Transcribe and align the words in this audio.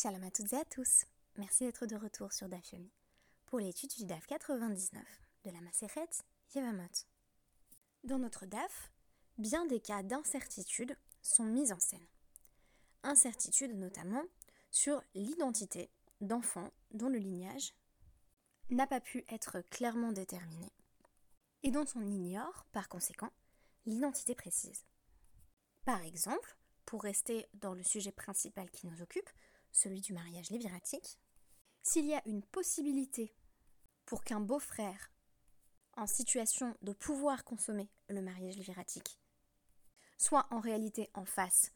Shalom 0.00 0.22
à 0.22 0.30
toutes 0.30 0.52
et 0.52 0.56
à 0.56 0.64
tous. 0.64 1.06
Merci 1.38 1.64
d'être 1.64 1.84
de 1.84 1.96
retour 1.96 2.32
sur 2.32 2.48
DAF 2.48 2.70
Yomi 2.70 2.92
pour 3.46 3.58
l'étude 3.58 3.90
du 3.90 4.04
DAF 4.04 4.28
99 4.28 5.02
de 5.44 5.50
la 5.50 5.60
Maseret 5.60 6.08
Yevamot. 6.54 6.84
Dans 8.04 8.20
notre 8.20 8.46
DAF, 8.46 8.92
bien 9.38 9.66
des 9.66 9.80
cas 9.80 10.04
d'incertitude 10.04 10.96
sont 11.20 11.46
mis 11.46 11.72
en 11.72 11.80
scène. 11.80 12.06
Incertitude 13.02 13.74
notamment 13.74 14.22
sur 14.70 15.02
l'identité 15.16 15.90
d'enfants 16.20 16.70
dont 16.92 17.08
le 17.08 17.18
lignage 17.18 17.74
n'a 18.70 18.86
pas 18.86 19.00
pu 19.00 19.24
être 19.30 19.62
clairement 19.62 20.12
déterminé 20.12 20.70
et 21.64 21.72
dont 21.72 21.86
on 21.96 22.06
ignore 22.06 22.66
par 22.70 22.88
conséquent 22.88 23.32
l'identité 23.84 24.36
précise. 24.36 24.84
Par 25.84 26.02
exemple, 26.02 26.56
pour 26.84 27.02
rester 27.02 27.48
dans 27.54 27.74
le 27.74 27.82
sujet 27.82 28.12
principal 28.12 28.70
qui 28.70 28.86
nous 28.86 29.02
occupe, 29.02 29.28
celui 29.72 30.00
du 30.00 30.12
mariage 30.12 30.50
léviratique, 30.50 31.18
s'il 31.82 32.06
y 32.06 32.14
a 32.14 32.22
une 32.26 32.42
possibilité 32.42 33.34
pour 34.04 34.24
qu'un 34.24 34.40
beau-frère 34.40 35.12
en 35.96 36.06
situation 36.06 36.76
de 36.82 36.92
pouvoir 36.92 37.44
consommer 37.44 37.90
le 38.08 38.22
mariage 38.22 38.56
léviratique 38.56 39.18
soit 40.18 40.46
en 40.50 40.60
réalité 40.60 41.08
en 41.14 41.24
face 41.24 41.72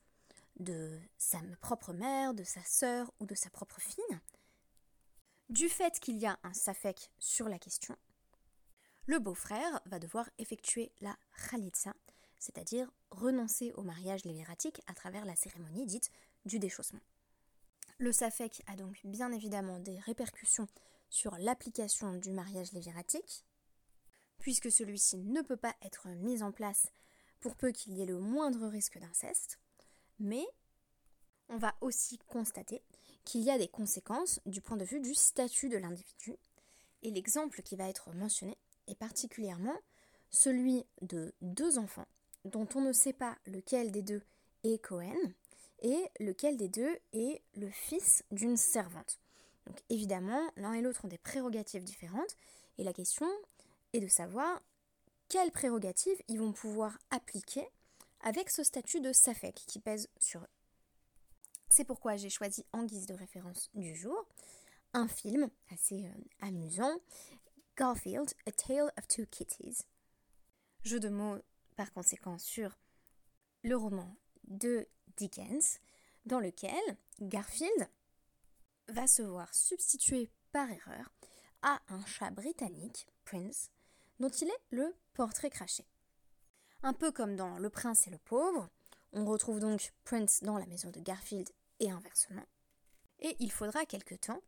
de 0.57 1.01
sa 1.17 1.39
propre 1.61 1.93
mère, 1.93 2.35
de 2.35 2.45
sa 2.45 2.63
sœur 2.65 3.11
ou 3.21 3.27
de 3.27 3.35
sa 3.35 3.49
propre 3.49 3.81
fille, 3.81 4.21
du 5.49 5.69
fait 5.69 5.99
qu'il 6.01 6.19
y 6.19 6.27
a 6.27 6.39
un 6.43 6.53
safek 6.53 7.11
sur 7.19 7.49
la 7.49 7.59
question, 7.59 7.97
le 9.07 9.19
beau-frère 9.19 9.81
va 9.87 9.99
devoir 9.99 10.29
effectuer 10.39 10.93
la 11.01 11.17
khalitsa, 11.49 11.95
c'est-à-dire 12.39 12.91
renoncer 13.11 13.73
au 13.73 13.83
mariage 13.83 14.25
léviratique 14.25 14.81
à 14.87 14.95
travers 14.95 15.25
la 15.25 15.37
cérémonie 15.37 15.87
dite 15.87 16.11
du 16.45 16.59
déchaussement. 16.59 17.01
Le 18.03 18.11
SAFEC 18.11 18.65
a 18.67 18.75
donc 18.75 18.99
bien 19.05 19.31
évidemment 19.31 19.79
des 19.79 19.97
répercussions 20.01 20.67
sur 21.09 21.37
l'application 21.39 22.17
du 22.17 22.33
mariage 22.33 22.73
léviratique, 22.73 23.45
puisque 24.41 24.73
celui-ci 24.73 25.19
ne 25.19 25.41
peut 25.41 25.57
pas 25.57 25.77
être 25.83 26.09
mis 26.09 26.43
en 26.43 26.51
place 26.51 26.89
pour 27.39 27.55
peu 27.55 27.71
qu'il 27.71 27.97
y 27.97 28.03
ait 28.03 28.07
le 28.07 28.19
moindre 28.19 28.67
risque 28.67 28.99
d'inceste, 28.99 29.61
mais 30.19 30.45
on 31.49 31.59
va 31.59 31.77
aussi 31.81 32.19
constater 32.27 32.83
qu'il 33.23 33.43
y 33.43 33.53
a 33.53 33.59
des 33.59 33.69
conséquences 33.69 34.41
du 34.47 34.61
point 34.61 34.77
de 34.77 34.85
vue 34.85 35.01
du 35.01 35.15
statut 35.15 35.69
de 35.69 35.79
l'individu, 35.79 36.35
et 37.03 37.13
l'exemple 37.13 37.63
qui 37.63 37.77
va 37.77 37.89
être 37.89 38.13
mentionné 38.15 38.59
est 38.89 38.99
particulièrement 38.99 39.79
celui 40.29 40.85
de 41.03 41.33
deux 41.41 41.79
enfants 41.79 42.09
dont 42.45 42.67
on 42.75 42.81
ne 42.81 42.93
sait 42.93 43.13
pas 43.13 43.39
lequel 43.47 43.93
des 43.93 44.03
deux 44.03 44.23
est 44.65 44.83
Cohen 44.83 45.15
et 45.83 46.09
lequel 46.21 46.57
des 46.57 46.69
deux 46.69 46.97
est 47.13 47.43
le 47.57 47.69
fils 47.69 48.25
d'une 48.31 48.57
servante. 48.57 49.21
Donc 49.67 49.79
évidemment, 49.91 50.51
l'un 50.57 50.73
et 50.73 50.81
l'autre 50.81 51.05
ont 51.05 51.09
des 51.09 51.19
prérogatives 51.19 51.85
différentes 51.85 52.37
et 52.79 52.85
la 52.85 52.93
question 52.93 53.29
est 53.93 54.01
de 54.01 54.09
savoir 54.09 54.61
quelles 55.29 55.53
prérogatives 55.53 56.21
ils 56.29 56.39
vont 56.39 56.53
pouvoir 56.53 56.99
appliquer 57.11 57.67
avec 58.21 58.51
ce 58.51 58.65
statut 58.65 59.01
de 59.01 59.13
Safek 59.13 59.55
qui 59.67 59.79
pèse 59.79 60.09
sur 60.19 60.41
eux. 60.41 60.49
C'est 61.69 61.85
pourquoi 61.85 62.17
j'ai 62.17 62.31
choisi 62.31 62.65
en 62.73 62.85
guise 62.85 63.07
de 63.07 63.15
référence 63.15 63.71
du 63.75 63.95
jour 63.95 64.27
un 64.95 65.09
film 65.09 65.49
assez 65.71 66.05
euh, 66.05 66.47
amusant, 66.47 67.01
Garfield, 67.77 68.31
A 68.47 68.53
Tale 68.53 68.93
of 68.99 69.09
Two 69.09 69.25
Kitties. 69.25 69.87
Jeu 70.85 71.01
de 71.01 71.09
mots 71.09 71.39
par 71.77 71.93
conséquent 71.93 72.39
sur 72.39 72.77
le 73.63 73.77
roman 73.77 74.15
de 74.45 74.87
Dickens, 75.17 75.79
dans 76.27 76.41
lequel 76.41 76.97
Garfield 77.21 77.89
va 78.89 79.07
se 79.07 79.23
voir 79.23 79.55
substituer 79.55 80.31
par 80.53 80.71
erreur 80.71 81.13
à 81.63 81.81
un 81.89 82.05
chat 82.05 82.31
britannique, 82.31 83.07
Prince, 83.25 83.71
dont 84.19 84.29
il 84.29 84.49
est 84.49 84.63
le 84.71 84.95
portrait 85.15 85.51
craché. 85.51 85.87
Un 86.83 86.93
peu 86.93 87.13
comme 87.13 87.37
dans 87.37 87.59
Le 87.59 87.71
prince 87.71 88.07
et 88.09 88.11
le 88.11 88.19
pauvre, 88.19 88.69
on 89.13 89.25
retrouve 89.25 89.61
donc 89.61 89.93
Prince 90.05 90.43
dans 90.43 90.59
la 90.59 90.67
maison 90.67 90.91
de 90.91 91.01
Garfield 91.01 91.49
et 91.81 91.91
inversement. 91.91 92.47
Et 93.21 93.37
il 93.39 93.53
faudra 93.53 93.87
quelque 93.87 94.15
temps 94.15 94.43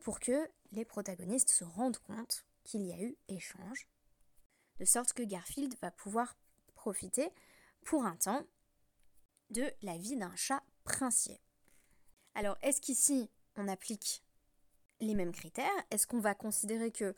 pour 0.00 0.20
que 0.20 0.48
les 0.72 0.84
protagonistes 0.84 1.50
se 1.50 1.64
rendent 1.64 1.98
compte 1.98 2.44
qu'il 2.64 2.82
y 2.82 2.92
a 2.92 3.00
eu 3.00 3.16
échange, 3.28 3.88
de 4.78 4.84
sorte 4.84 5.12
que 5.12 5.22
Garfield 5.22 5.74
va 5.80 5.90
pouvoir 5.90 6.36
profiter 6.74 7.30
pour 7.84 8.04
un 8.04 8.16
temps 8.16 8.44
de 9.52 9.70
la 9.82 9.96
vie 9.96 10.16
d'un 10.16 10.34
chat 10.34 10.62
princier. 10.84 11.40
Alors, 12.34 12.56
est-ce 12.62 12.80
qu'ici 12.80 13.30
on 13.56 13.68
applique 13.68 14.24
les 15.00 15.14
mêmes 15.14 15.32
critères? 15.32 15.70
Est-ce 15.90 16.06
qu'on 16.06 16.20
va 16.20 16.34
considérer 16.34 16.90
que 16.90 17.14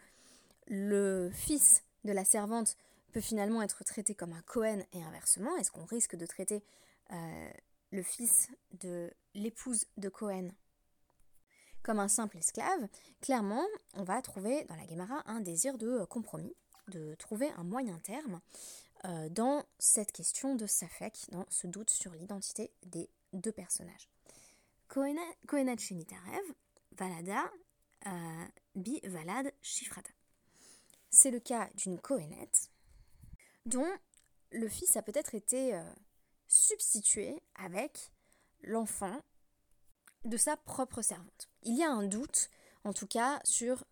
le 0.67 1.31
fils 1.33 1.85
de 2.05 2.13
la 2.13 2.25
servante 2.25 2.77
peut 3.13 3.21
finalement 3.21 3.63
être 3.63 3.85
traité 3.85 4.15
comme 4.15 4.33
un 4.33 4.43
Cohen 4.43 4.83
et 4.93 5.03
inversement? 5.03 5.57
Est-ce 5.57 5.71
qu'on 5.71 5.85
risque 5.85 6.17
de 6.17 6.27
traiter 6.27 6.65
euh, 7.13 7.51
le 7.93 8.03
fils 8.03 8.49
de 8.81 9.13
l'épouse 9.35 9.87
de 9.97 10.09
Cohen 10.09 10.51
comme 11.83 12.01
un 12.01 12.09
simple 12.09 12.39
esclave? 12.39 12.89
Clairement, 13.21 13.65
on 13.95 14.03
va 14.03 14.21
trouver 14.23 14.65
dans 14.65 14.77
la 14.77 14.87
Guémara 14.87 15.23
un 15.27 15.41
désir 15.41 15.79
de 15.79 16.05
compromis, 16.07 16.57
de 16.89 17.15
trouver 17.15 17.51
un 17.57 17.65
moyen 17.65 17.99
terme 18.01 18.41
euh, 19.05 19.29
dans 19.29 19.65
cette 19.79 20.13
question 20.13 20.55
de 20.55 20.67
Safek, 20.67 21.27
dans 21.31 21.45
ce 21.51 21.67
doute 21.67 21.91
sur 21.91 22.13
l'identité 22.13 22.73
des 22.85 23.11
deux 23.35 23.53
personnages. 23.53 24.09
Kohenat 24.89 25.77
Shenitarev, 25.77 26.43
Valada, 26.93 27.51
euh, 28.07 28.45
Bi 28.75 29.01
Valad 29.05 29.53
Shifrata. 29.61 30.11
C'est 31.11 31.31
le 31.31 31.41
cas 31.41 31.69
d'une 31.75 32.01
Kohenet 32.01 32.51
dont 33.67 33.91
le 34.53 34.69
fils 34.69 34.97
a 34.97 35.03
peut-être 35.03 35.35
été 35.35 35.75
euh, 35.75 35.83
substitué 36.47 37.43
avec 37.57 38.11
l'enfant 38.63 39.21
de 40.25 40.37
sa 40.39 40.57
propre 40.57 41.03
servante. 41.03 41.49
Il 41.63 41.77
y 41.77 41.83
a 41.83 41.91
un 41.91 42.07
doute, 42.07 42.49
en 42.85 42.95
tout 42.95 43.07
cas, 43.07 43.41
sur 43.45 43.85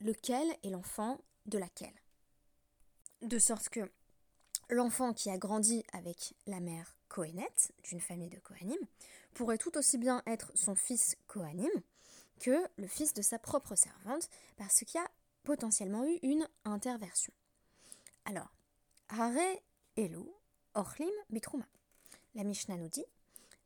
lequel 0.00 0.46
est 0.62 0.70
l'enfant 0.70 1.18
de 1.46 1.58
laquelle. 1.58 1.94
De 3.22 3.38
sorte 3.38 3.70
que 3.70 3.90
l'enfant 4.70 5.12
qui 5.12 5.30
a 5.30 5.38
grandi 5.38 5.84
avec 5.92 6.34
la 6.46 6.60
mère 6.60 6.96
Kohenet, 7.08 7.72
d'une 7.84 8.00
famille 8.00 8.30
de 8.30 8.38
Kohanim, 8.38 8.78
pourrait 9.34 9.58
tout 9.58 9.76
aussi 9.76 9.98
bien 9.98 10.22
être 10.26 10.50
son 10.54 10.74
fils 10.74 11.16
Kohanim 11.26 11.70
que 12.40 12.66
le 12.76 12.86
fils 12.86 13.12
de 13.12 13.22
sa 13.22 13.38
propre 13.38 13.74
servante, 13.74 14.28
parce 14.56 14.80
qu'il 14.80 15.00
y 15.00 15.04
a 15.04 15.10
potentiellement 15.44 16.04
eu 16.06 16.18
une 16.22 16.48
interversion. 16.64 17.32
Alors, 18.24 18.50
Hare 19.10 19.58
Elu, 19.96 20.24
Orlim 20.74 21.10
Bitrouma. 21.28 21.66
La 22.34 22.44
Mishnah 22.44 22.76
nous 22.76 22.88
dit 22.88 23.04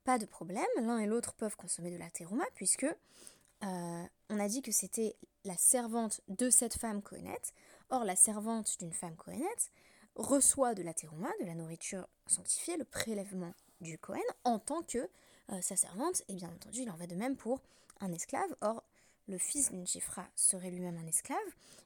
pas 0.04 0.18
de 0.18 0.26
problème, 0.26 0.66
l'un 0.76 0.98
et 0.98 1.06
l'autre 1.06 1.32
peuvent 1.32 1.56
consommer 1.56 1.90
de 1.90 1.96
la 1.96 2.10
terouma, 2.10 2.44
puisque 2.54 2.84
euh, 2.84 4.04
on 4.28 4.38
a 4.38 4.48
dit 4.48 4.60
que 4.60 4.70
c'était 4.70 5.16
la 5.44 5.56
servante 5.56 6.20
de 6.28 6.50
cette 6.50 6.76
femme 6.76 7.00
Kohenet. 7.00 7.40
Or, 7.88 8.04
la 8.04 8.16
servante 8.16 8.78
d'une 8.80 8.92
femme 8.92 9.16
Kohenet 9.16 9.70
reçoit 10.16 10.74
de 10.74 10.82
la 10.82 10.94
terouma, 10.94 11.30
de 11.40 11.46
la 11.46 11.54
nourriture 11.54 12.06
sanctifiée, 12.26 12.76
le 12.76 12.84
prélèvement 12.84 13.54
du 13.80 13.98
Kohen, 13.98 14.22
en 14.44 14.58
tant 14.58 14.82
que 14.82 15.10
euh, 15.50 15.60
sa 15.60 15.76
servante, 15.76 16.22
et 16.28 16.34
bien 16.34 16.48
entendu, 16.48 16.82
il 16.82 16.90
en 16.90 16.96
va 16.96 17.06
de 17.06 17.14
même 17.14 17.36
pour 17.36 17.60
un 18.00 18.12
esclave. 18.12 18.54
Or, 18.60 18.82
le 19.26 19.38
fils 19.38 19.70
d'une 19.70 19.86
Shifra 19.86 20.26
serait 20.34 20.70
lui-même 20.70 20.96
un 20.96 21.06
esclave, 21.06 21.38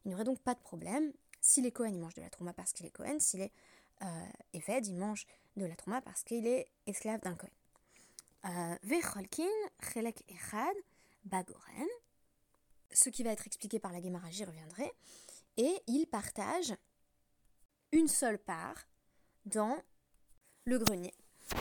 il 0.05 0.09
n'y 0.09 0.15
aurait 0.15 0.25
donc 0.25 0.41
pas 0.41 0.55
de 0.55 0.61
problème. 0.61 1.13
S'il 1.41 1.67
est 1.67 1.73
Kohen, 1.73 1.95
il 1.95 2.01
mange 2.01 2.15
de 2.15 2.21
la 2.21 2.31
trouma 2.31 2.53
parce 2.53 2.73
qu'il 2.73 2.87
est 2.87 2.91
Kohen. 2.91 3.21
S'il 3.21 3.41
est 3.41 3.53
euh, 4.03 4.27
il 4.53 4.95
mange 4.95 5.27
de 5.57 5.65
la 5.65 5.75
trouma 5.75 6.01
parce 6.01 6.23
qu'il 6.23 6.47
est 6.47 6.69
esclave 6.87 7.21
d'un 7.21 7.35
Kohen. 7.35 7.51
Euh, 8.45 8.77
Vecholkin, 8.85 9.45
Chelek 9.93 10.25
Echad, 10.29 10.77
Bagoren, 11.25 11.87
ce 12.93 13.11
qui 13.11 13.23
va 13.23 13.31
être 13.31 13.47
expliqué 13.47 13.79
par 13.79 13.93
la 13.93 14.01
Gemara, 14.01 14.31
j'y 14.31 14.45
reviendrai, 14.45 14.93
et 15.57 15.83
il 15.87 16.07
partage 16.07 16.75
une 17.93 18.09
seule 18.09 18.39
part 18.39 18.87
dans 19.47 19.77
le 20.65 20.79
grenier. 20.79 21.15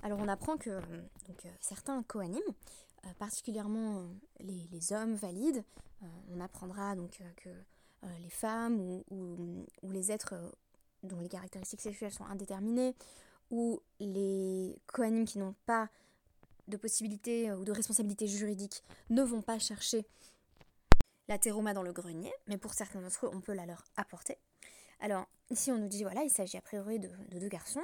Alors 0.04 0.20
on 0.20 0.28
apprend 0.28 0.58
que 0.58 0.82
donc, 1.28 1.46
euh, 1.46 1.50
certains 1.62 2.04
Kohanim, 2.04 2.42
euh, 3.06 3.14
particulièrement 3.18 4.00
euh, 4.00 4.08
les, 4.40 4.94
hommes 4.94 5.16
valides, 5.16 5.64
on 6.30 6.40
apprendra 6.42 6.96
donc 6.96 7.24
que 7.38 7.50
les 8.22 8.30
femmes 8.30 9.02
ou, 9.10 9.66
les 9.92 10.12
êtres 10.12 10.36
dont 11.02 11.20
les 11.20 11.28
caractéristiques 11.28 11.82
sexuelles 11.82 12.14
sont 12.14 12.26
indéterminées, 12.26 12.94
ou 13.50 13.82
les 14.00 14.80
Kohanim 14.86 15.26
qui 15.26 15.40
n'ont 15.40 15.56
pas 15.66 15.90
de 16.68 16.78
possibilité 16.78 17.52
ou 17.52 17.64
de 17.64 17.72
responsabilité 17.72 18.28
juridique 18.28 18.84
ne 19.10 19.24
vont 19.24 19.42
pas 19.42 19.58
chercher 19.58 20.06
la 21.28 21.40
teroma 21.40 21.74
dans 21.74 21.82
le 21.82 21.94
grenier, 21.94 22.32
mais 22.46 22.58
pour 22.58 22.74
certains 22.74 23.02
d'entre 23.02 23.26
eux, 23.26 23.30
on 23.34 23.42
peut 23.42 23.54
la 23.54 23.66
leur 23.66 23.84
apporter. 23.96 24.38
Alors, 25.00 25.26
ici, 25.50 25.72
on 25.72 25.78
nous 25.78 25.88
dit, 25.88 26.04
voilà, 26.04 26.24
il 26.24 26.30
s'agit 26.30 26.58
a 26.58 26.62
priori 26.62 27.00
de, 27.00 27.10
deux 27.40 27.48
garçons. 27.48 27.84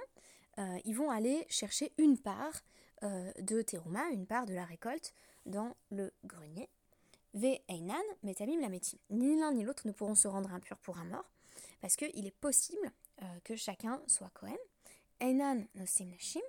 Euh, 0.58 0.80
ils 0.86 0.96
vont 0.96 1.10
aller 1.10 1.46
chercher 1.50 1.92
une 1.98 2.18
part 2.18 2.62
de 3.40 3.62
Teruma, 3.62 4.12
une 4.12 4.26
part 4.26 4.46
de 4.46 4.54
la 4.54 4.64
récolte, 4.64 5.14
dans 5.46 5.76
le 5.92 6.14
grenier. 6.24 6.70
Ve 7.34 7.60
Einan, 7.68 8.02
Metamim 8.24 8.62
la 8.62 8.70
Ni 9.10 9.38
l'un 9.38 9.52
ni 9.52 9.64
l'autre 9.66 9.86
ne 9.86 9.92
pourront 9.92 10.16
se 10.16 10.30
rendre 10.30 10.54
impurs 10.54 10.78
pour 10.78 10.98
un 10.98 11.04
mort, 11.04 11.30
parce 11.82 11.98
qu'il 11.98 12.26
est 12.26 12.40
possible 12.40 12.94
que 13.44 13.58
chacun 13.58 14.02
soit 14.08 14.30
Cohen. 14.34 14.56
Einan 15.20 15.66
Nosim 15.76 16.06
Nashim. 16.12 16.42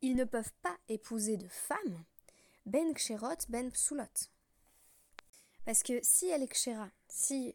Ils 0.00 0.16
ne 0.16 0.24
peuvent 0.24 0.52
pas 0.60 0.76
épouser 0.88 1.36
de 1.36 1.48
femmes, 1.48 2.04
Ben 2.66 2.92
Ksherot, 2.92 3.46
Ben 3.48 3.70
Psulot. 3.70 4.28
Parce 5.64 5.82
que 5.82 5.98
si 6.02 6.28
elle 6.28 6.42
est 6.42 6.52
Kshera, 6.52 6.90
si 7.08 7.54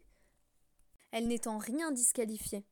elle 1.12 1.28
n'est 1.28 1.48
en 1.48 1.58
rien 1.58 1.92
disqualifiée, 1.92 2.64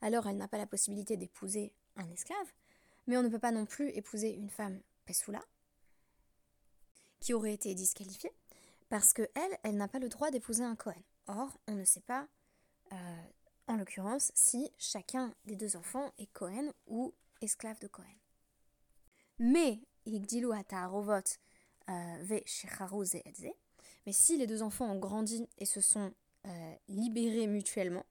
alors 0.00 0.26
elle 0.26 0.36
n'a 0.36 0.48
pas 0.48 0.58
la 0.58 0.66
possibilité 0.66 1.16
d'épouser 1.16 1.72
un 1.96 2.08
esclave, 2.10 2.52
mais 3.06 3.16
on 3.16 3.22
ne 3.22 3.28
peut 3.28 3.38
pas 3.38 3.52
non 3.52 3.66
plus 3.66 3.88
épouser 3.90 4.32
une 4.32 4.50
femme 4.50 4.80
Pessoula, 5.04 5.42
qui 7.20 7.34
aurait 7.34 7.54
été 7.54 7.74
disqualifiée, 7.74 8.32
parce 8.88 9.12
que 9.12 9.22
elle, 9.34 9.58
elle 9.62 9.76
n'a 9.76 9.88
pas 9.88 9.98
le 9.98 10.08
droit 10.08 10.30
d'épouser 10.30 10.62
un 10.62 10.76
Cohen. 10.76 11.02
Or, 11.26 11.58
on 11.66 11.74
ne 11.74 11.84
sait 11.84 12.02
pas, 12.02 12.28
euh, 12.92 13.22
en 13.66 13.76
l'occurrence, 13.76 14.30
si 14.34 14.70
chacun 14.78 15.34
des 15.46 15.56
deux 15.56 15.76
enfants 15.76 16.12
est 16.18 16.30
Cohen 16.32 16.72
ou 16.86 17.14
esclave 17.40 17.78
de 17.80 17.86
Cohen. 17.86 18.04
Mais, 19.38 19.80
euh, 21.88 22.12
mais 24.06 24.12
si 24.12 24.36
les 24.36 24.46
deux 24.46 24.62
enfants 24.62 24.90
ont 24.92 24.98
grandi 24.98 25.48
et 25.58 25.64
se 25.64 25.80
sont 25.80 26.12
euh, 26.46 26.74
libérés 26.88 27.46
mutuellement, 27.46 28.04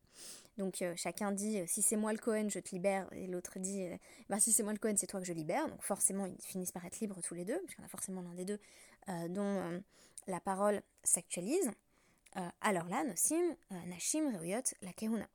donc 0.58 0.82
euh, 0.82 0.94
chacun 0.96 1.32
dit 1.32 1.62
si 1.68 1.82
c'est 1.82 1.96
moi 1.96 2.14
le 2.14 2.20
Cohen, 2.20 2.50
je 2.50 2.60
te 2.60 2.70
libère, 2.72 3.08
et 3.14 3.28
l'autre 3.28 3.60
dit 3.60 3.88
bah, 4.30 4.40
si 4.40 4.52
c'est 4.52 4.64
moi 4.64 4.74
le 4.74 4.80
Cohen, 4.80 4.96
c'est 4.98 5.08
toi 5.08 5.20
que 5.20 5.26
je 5.26 5.34
libère. 5.34 5.68
Donc 5.68 5.82
forcément, 5.82 6.26
ils 6.26 6.42
finissent 6.42 6.72
par 6.72 6.86
être 6.86 7.00
libres 7.00 7.22
tous 7.22 7.34
les 7.34 7.46
deux, 7.46 7.60
puisqu'il 7.60 7.82
y 7.82 7.84
en 7.84 7.86
a 7.86 7.90
forcément 7.90 8.22
l'un 8.22 8.34
des 8.34 8.46
deux 8.46 8.60
dont 9.30 9.82
la 10.28 10.40
parole 10.40 10.82
s'actualise. 11.04 11.72
alors 12.62 12.88
là, 12.88 13.04
Nosim, 13.04 13.56
Nashim, 13.88 14.38
Reuyot, 14.38 14.62
la 14.82 14.94
Kehuna. 14.94 15.28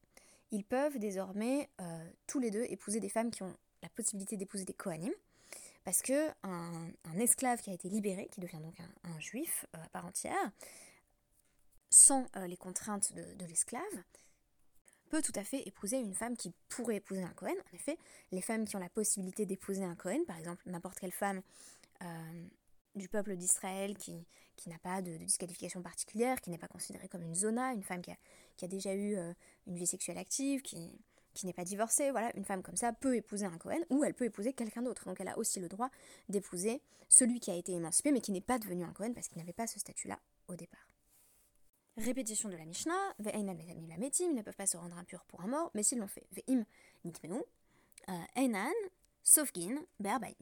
Ils 0.52 0.64
peuvent 0.64 0.98
désormais 0.98 1.68
tous 2.26 2.38
les 2.38 2.50
deux 2.50 2.64
épouser 2.68 3.00
des 3.00 3.08
femmes 3.10 3.30
qui 3.30 3.42
ont 3.42 3.54
la 3.82 3.88
possibilité 3.88 4.36
d'épouser 4.36 4.64
des 4.64 4.72
Kohanim. 4.74 5.12
Parce 5.84 6.02
que 6.02 6.28
un, 6.42 7.18
esclave 7.18 7.62
qui 7.62 7.70
a 7.70 7.72
été 7.72 7.88
libéré, 7.88 8.28
qui 8.30 8.40
devient 8.40 8.60
donc 8.60 8.78
un, 9.04 9.20
juif 9.20 9.64
euh, 9.74 9.82
à 9.82 9.88
part 9.88 10.04
entière, 10.04 10.52
sans 11.90 12.26
euh, 12.36 12.46
les 12.46 12.56
contraintes 12.56 13.12
de, 13.14 13.44
l'esclave, 13.46 13.82
peut 15.10 15.22
tout 15.22 15.32
à 15.36 15.44
fait 15.44 15.66
épouser 15.66 15.96
une 15.96 16.14
femme 16.14 16.36
qui 16.36 16.52
pourrait 16.68 16.96
épouser 16.96 17.22
un 17.22 17.32
Cohen. 17.32 17.54
En 17.72 17.74
effet, 17.74 17.96
les 18.30 18.42
femmes 18.42 18.66
qui 18.66 18.76
ont 18.76 18.80
la 18.80 18.90
possibilité 18.90 19.46
d'épouser 19.46 19.84
un 19.84 19.94
Cohen, 19.94 20.24
par 20.26 20.36
exemple 20.38 20.62
n'importe 20.66 20.98
quelle 20.98 21.12
femme 21.12 21.40
euh, 22.02 22.46
du 22.94 23.08
peuple 23.08 23.36
d'Israël 23.36 23.96
qui, 23.96 24.26
n'a 24.66 24.78
pas 24.78 25.00
de, 25.00 25.16
disqualification 25.16 25.80
particulière, 25.80 26.40
qui 26.42 26.50
n'est 26.50 26.58
pas 26.58 26.68
considérée 26.68 27.08
comme 27.08 27.22
une 27.22 27.34
zona, 27.34 27.72
une 27.72 27.82
femme 27.82 28.02
qui 28.02 28.10
a, 28.64 28.68
déjà 28.68 28.94
eu 28.94 29.16
une 29.66 29.76
vie 29.76 29.86
sexuelle 29.86 30.18
active, 30.18 30.60
qui, 30.60 30.90
qui 31.38 31.46
n'est 31.46 31.52
pas 31.52 31.64
divorcée, 31.64 32.10
voilà, 32.10 32.36
une 32.36 32.44
femme 32.44 32.62
comme 32.62 32.76
ça 32.76 32.92
peut 32.92 33.16
épouser 33.16 33.46
un 33.46 33.56
Cohen 33.58 33.80
ou 33.90 34.02
elle 34.04 34.14
peut 34.14 34.24
épouser 34.24 34.52
quelqu'un 34.52 34.82
d'autre. 34.82 35.04
Donc 35.06 35.20
elle 35.20 35.28
a 35.28 35.38
aussi 35.38 35.60
le 35.60 35.68
droit 35.68 35.88
d'épouser 36.28 36.82
celui 37.08 37.38
qui 37.38 37.50
a 37.50 37.54
été 37.54 37.72
émancipé 37.72 38.10
mais 38.12 38.20
qui 38.20 38.32
n'est 38.32 38.40
pas 38.40 38.58
devenu 38.58 38.84
un 38.84 38.92
Cohen 38.92 39.12
parce 39.14 39.28
qu'il 39.28 39.38
n'avait 39.38 39.52
pas 39.52 39.66
ce 39.66 39.78
statut-là 39.78 40.18
au 40.48 40.56
départ. 40.56 40.87
Répétition 41.98 42.48
de 42.48 42.56
la 42.56 42.64
Mishnah, 42.64 43.14
ils 43.18 44.34
ne 44.34 44.42
peuvent 44.42 44.56
pas 44.56 44.66
se 44.66 44.76
rendre 44.76 44.96
impurs 44.96 45.24
pour 45.24 45.40
un 45.40 45.48
mort, 45.48 45.70
mais 45.74 45.82
s'ils 45.82 45.98
l'ont 45.98 46.06
fait, 46.06 46.24
Ve'im 46.32 46.64
euh. 48.08 48.22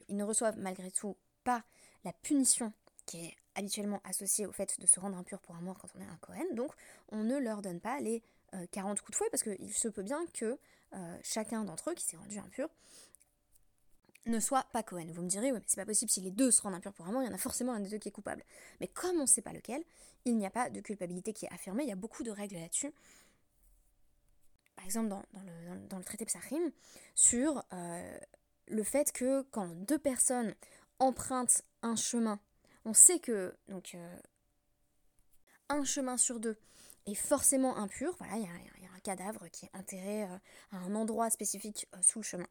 Ils 0.09 0.17
ne 0.17 0.25
reçoivent 0.25 0.59
malgré 0.59 0.91
tout 0.91 1.17
pas 1.45 1.65
la 2.05 2.13
punition 2.13 2.73
qui 3.07 3.25
est 3.25 3.35
habituellement 3.55 4.01
associée 4.05 4.47
au 4.47 4.53
fait 4.53 4.79
de 4.79 4.87
se 4.87 5.01
rendre 5.01 5.17
impur 5.17 5.41
pour 5.41 5.55
un 5.55 5.61
mort 5.61 5.79
quand 5.79 5.89
on 5.97 6.01
est 6.01 6.05
un 6.05 6.19
Cohen, 6.21 6.45
donc 6.53 6.73
on 7.09 7.25
ne 7.25 7.39
leur 7.39 7.63
donne 7.63 7.81
pas 7.81 8.01
les 8.01 8.23
40 8.73 8.99
euh, 8.99 9.01
coups 9.01 9.13
de 9.13 9.17
fouet 9.17 9.31
parce 9.31 9.43
qu'il 9.43 9.73
se 9.73 9.89
peut 9.89 10.03
bien 10.03 10.27
que 10.35 10.59
euh, 10.95 11.19
chacun 11.23 11.65
d'entre 11.65 11.91
eux 11.91 11.95
qui 11.95 12.05
s'est 12.05 12.17
rendu 12.17 12.39
impur 12.39 12.69
ne 14.27 14.41
soit 14.41 14.65
pas 14.73 14.83
Cohen. 14.83 15.07
Vous 15.13 15.23
me 15.23 15.29
direz, 15.29 15.53
oui, 15.53 15.61
c'est 15.67 15.81
pas 15.81 15.87
possible, 15.87 16.11
si 16.11 16.21
les 16.21 16.31
deux 16.31 16.51
se 16.51 16.61
rendent 16.63 16.75
impurs 16.75 16.93
pour 16.93 17.07
un 17.07 17.09
moment, 17.09 17.23
il 17.23 17.29
y 17.29 17.31
en 17.31 17.35
a 17.35 17.39
forcément 17.39 17.73
un 17.73 17.81
des 17.81 17.89
deux 17.89 17.99
qui 17.99 18.09
est 18.09 18.13
coupable. 18.13 18.45
Mais 18.81 18.89
comme 18.89 19.17
on 19.17 19.23
ne 19.23 19.27
sait 19.27 19.43
pas 19.43 19.53
lequel, 19.53 19.83
il 20.25 20.37
n'y 20.37 20.47
a 20.47 20.51
pas 20.51 20.71
de 20.71 20.81
culpabilité 20.81 21.33
qui 21.33 21.47
est 21.47 21.53
affirmée, 21.53 21.85
il 21.85 21.89
y 21.89 21.93
a 21.93 21.97
beaucoup 21.97 22.23
de 22.23 22.31
règles 22.31 22.57
là-dessus. 22.57 22.93
Par 24.75 24.85
exemple, 24.85 25.09
dans, 25.09 25.23
le, 25.99 26.05
traité 26.05 26.27
Psachim, 26.27 26.71
sur 27.15 27.65
euh, 27.73 28.19
le 28.69 28.83
fait 28.83 29.13
que 29.13 29.43
quand 29.51 29.69
deux 29.69 29.99
personnes 29.99 30.55
empruntent 30.99 31.63
un 31.83 31.97
chemin, 31.97 32.41
on 32.85 32.93
sait 32.93 33.19
que 33.19 33.57
donc 33.69 33.95
euh, 33.95 34.19
un 35.69 35.85
chemin 35.85 36.17
sur 36.17 36.41
deux 36.41 36.59
est 37.07 37.15
forcément 37.15 37.77
impur. 37.77 38.15
Voilà, 38.19 38.37
il 38.37 38.43
y, 38.43 38.47
a 38.47 38.93
un 38.95 39.01
cadavre 39.01 39.49
qui 39.49 39.67
est 39.67 39.77
enterré 39.77 40.25
euh, 40.25 40.39
à 40.73 40.79
un 40.79 40.95
endroit 40.95 41.31
spécifique 41.31 41.89
sous 42.03 42.19
le 42.19 42.25
chemin. 42.25 42.47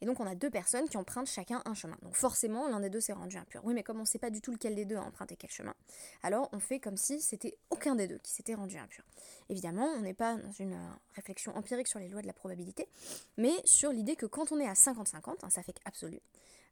Et 0.00 0.06
donc 0.06 0.20
on 0.20 0.26
a 0.26 0.34
deux 0.34 0.50
personnes 0.50 0.88
qui 0.88 0.96
empruntent 0.96 1.28
chacun 1.28 1.62
un 1.64 1.74
chemin. 1.74 1.96
Donc 2.02 2.14
forcément, 2.16 2.68
l'un 2.68 2.80
des 2.80 2.90
deux 2.90 3.00
s'est 3.00 3.12
rendu 3.12 3.36
impur. 3.36 3.60
Oui, 3.64 3.74
mais 3.74 3.82
comme 3.82 3.98
on 3.98 4.02
ne 4.02 4.06
sait 4.06 4.18
pas 4.18 4.30
du 4.30 4.40
tout 4.40 4.52
lequel 4.52 4.74
des 4.74 4.84
deux 4.84 4.96
a 4.96 5.02
emprunté 5.02 5.36
quel 5.36 5.50
chemin, 5.50 5.74
alors 6.22 6.48
on 6.52 6.60
fait 6.60 6.80
comme 6.80 6.96
si 6.96 7.20
c'était 7.20 7.56
aucun 7.70 7.94
des 7.94 8.06
deux 8.06 8.18
qui 8.18 8.32
s'était 8.32 8.54
rendu 8.54 8.76
impur. 8.78 9.04
Évidemment, 9.48 9.86
on 9.86 10.00
n'est 10.00 10.14
pas 10.14 10.36
dans 10.36 10.52
une 10.52 10.74
euh, 10.74 10.90
réflexion 11.14 11.56
empirique 11.56 11.88
sur 11.88 11.98
les 11.98 12.08
lois 12.08 12.22
de 12.22 12.26
la 12.26 12.32
probabilité, 12.32 12.88
mais 13.36 13.54
sur 13.64 13.92
l'idée 13.92 14.16
que 14.16 14.26
quand 14.26 14.52
on 14.52 14.58
est 14.60 14.68
à 14.68 14.74
50-50, 14.74 15.36
hein, 15.42 15.50
ça 15.50 15.62
fait 15.62 15.72
qu'absolu, 15.72 16.20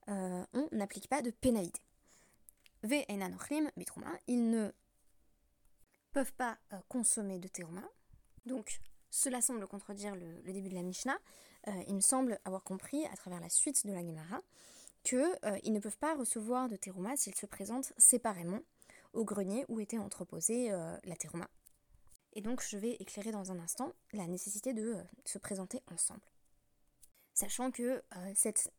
on 0.07 0.69
n'applique 0.73 1.09
pas 1.09 1.21
de 1.21 1.31
pénalité. 1.31 1.83
V 2.83 3.05
ils 4.27 4.51
ne 4.51 4.71
peuvent 6.13 6.33
pas 6.33 6.59
euh, 6.73 6.77
consommer 6.89 7.39
de 7.39 7.49
terouma. 7.49 7.83
Donc 8.47 8.81
cela 9.11 9.41
semble 9.41 9.67
contredire 9.67 10.15
le, 10.15 10.53
début 10.53 10.69
de 10.69 10.75
la 10.75 10.83
Mishnah. 10.83 11.19
Euh, 11.67 11.83
il 11.89 11.95
me 11.95 12.01
semble 12.01 12.39
avoir 12.45 12.63
compris 12.63 13.05
à 13.07 13.17
travers 13.17 13.41
la 13.41 13.51
suite 13.51 13.87
de 13.87 13.93
la 13.93 14.01
Gemara 14.01 14.41
qu'ils 15.03 15.19
euh, 15.45 15.59
ne 15.65 15.81
peuvent 15.81 15.99
pas 15.99 16.15
recevoir 16.15 16.69
de 16.69 16.77
terouma 16.77 17.17
s'ils 17.17 17.35
se 17.35 17.47
présentent 17.47 17.93
séparément 17.99 18.61
au 19.13 19.25
grenier 19.25 19.65
où 19.69 19.81
était 19.81 19.99
entreposée 19.99 20.71
la 20.71 21.17
terouma. 21.17 21.49
Et 22.35 22.43
donc 22.43 22.63
je 22.63 22.77
vais 22.77 22.93
éclairer 23.01 23.31
dans 23.31 23.51
un 23.51 23.59
instant 23.59 23.95
la 24.13 24.27
nécessité 24.27 24.75
de 24.75 24.97
se 25.25 25.39
présenter 25.39 25.81
ensemble. 25.91 26.21
Sachant 27.33 27.71
que 27.71 28.03
cette 28.35 28.71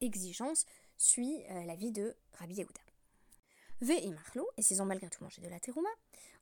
exigence 0.00 0.64
suit 0.96 1.44
la 1.66 1.76
vie 1.76 1.92
de 1.92 2.16
Rabbi 2.38 2.54
Yehuda. 2.54 2.80
Ve 3.82 3.90
et 4.56 4.62
s'ils 4.62 4.80
ont 4.80 4.86
malgré 4.86 5.10
tout 5.10 5.22
mangé 5.22 5.42
de 5.42 5.48
la 5.48 5.60
terouma, 5.60 5.90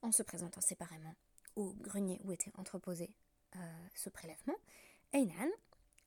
en 0.03 0.12
se 0.12 0.23
présentant 0.23 0.61
séparément 0.61 1.15
au 1.57 1.73
grenier 1.75 2.21
où 2.25 2.33
était 2.33 2.53
entreposé 2.57 3.11
euh, 3.57 3.59
ce 3.95 4.11
prélèvement, 4.11 4.57
Einan, 5.12 5.50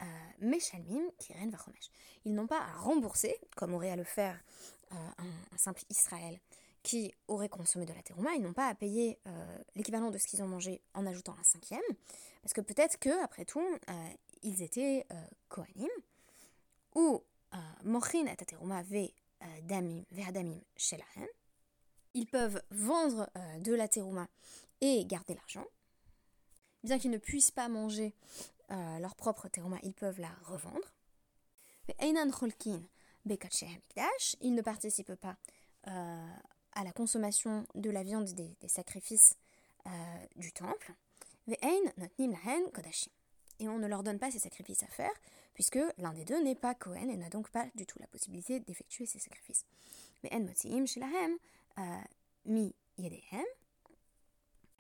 euh, 0.01 0.05
Meshalmim, 0.39 1.09
Kiren 1.19 1.49
Vachomesh. 1.49 1.89
Ils 2.25 2.33
n'ont 2.33 2.47
pas 2.47 2.59
à 2.59 2.73
rembourser, 2.77 3.35
comme 3.55 3.73
aurait 3.73 3.91
à 3.91 3.95
le 3.95 4.03
faire 4.03 4.39
euh, 4.91 4.95
un, 5.17 5.57
simple 5.57 5.83
Israël 5.89 6.39
qui 6.81 7.13
aurait 7.27 7.49
consommé 7.49 7.85
de 7.85 7.93
la 7.93 8.01
terouma, 8.01 8.31
ils 8.35 8.41
n'ont 8.41 8.51
pas 8.53 8.67
à 8.67 8.75
payer 8.75 9.17
l'équivalent 9.73 10.11
de 10.11 10.17
ce 10.17 10.27
qu'ils 10.27 10.43
ont 10.43 10.49
mangé 10.49 10.81
en 10.93 11.05
ajoutant 11.05 11.33
un 11.39 11.43
cinquième, 11.43 11.79
parce 12.41 12.51
que 12.51 12.59
peut-être 12.59 12.99
que, 12.99 13.23
après 13.23 13.45
tout, 13.45 13.65
ils 14.41 14.61
étaient 14.61 15.07
Kohanim, 15.47 15.87
ou 16.95 17.23
Mochin 17.85 18.25
et 18.25 18.35
terouma 18.35 18.83
ve 18.83 19.07
damim 19.61 20.03
ve'adamim 20.11 20.59
shelahem, 20.75 21.29
ils 22.13 22.27
peuvent 22.27 22.61
vendre 22.71 23.29
euh, 23.37 23.59
de 23.59 23.73
la 23.73 23.87
terouma 23.87 24.27
et 24.81 25.05
garder 25.05 25.33
l'argent. 25.33 25.65
Bien 26.83 26.99
qu'ils 26.99 27.11
ne 27.11 27.17
puissent 27.17 27.51
pas 27.51 27.69
manger 27.69 28.13
euh, 28.71 28.99
leur 28.99 29.15
propre 29.15 29.47
terouma, 29.47 29.77
ils 29.83 29.93
peuvent 29.93 30.19
la 30.19 30.31
revendre. 30.43 30.93
Ils 31.99 32.13
ne 34.53 34.61
participent 34.61 35.15
pas 35.15 35.37
euh, 35.87 36.27
à 36.73 36.83
la 36.83 36.91
consommation 36.91 37.65
de 37.75 37.89
la 37.89 38.03
viande 38.03 38.29
des, 38.33 38.55
sacrifices 38.67 39.35
du 40.37 40.51
temple. 40.53 40.93
Et 43.59 43.67
on 43.67 43.77
ne 43.77 43.87
leur 43.87 44.03
donne 44.03 44.19
pas 44.19 44.31
ces 44.31 44.39
sacrifices 44.39 44.83
à 44.83 44.87
faire, 44.87 45.13
puisque 45.53 45.79
l'un 45.97 46.13
des 46.13 46.25
deux 46.25 46.41
n'est 46.41 46.55
pas 46.55 46.73
Cohen 46.73 47.09
et 47.09 47.17
n'a 47.17 47.29
donc 47.29 47.49
pas 47.49 47.67
du 47.75 47.85
tout 47.85 47.99
la 47.99 48.07
possibilité 48.07 48.59
d'effectuer 48.61 49.05
ces 49.05 49.19
sacrifices. 49.19 49.65
Mais. 50.23 50.29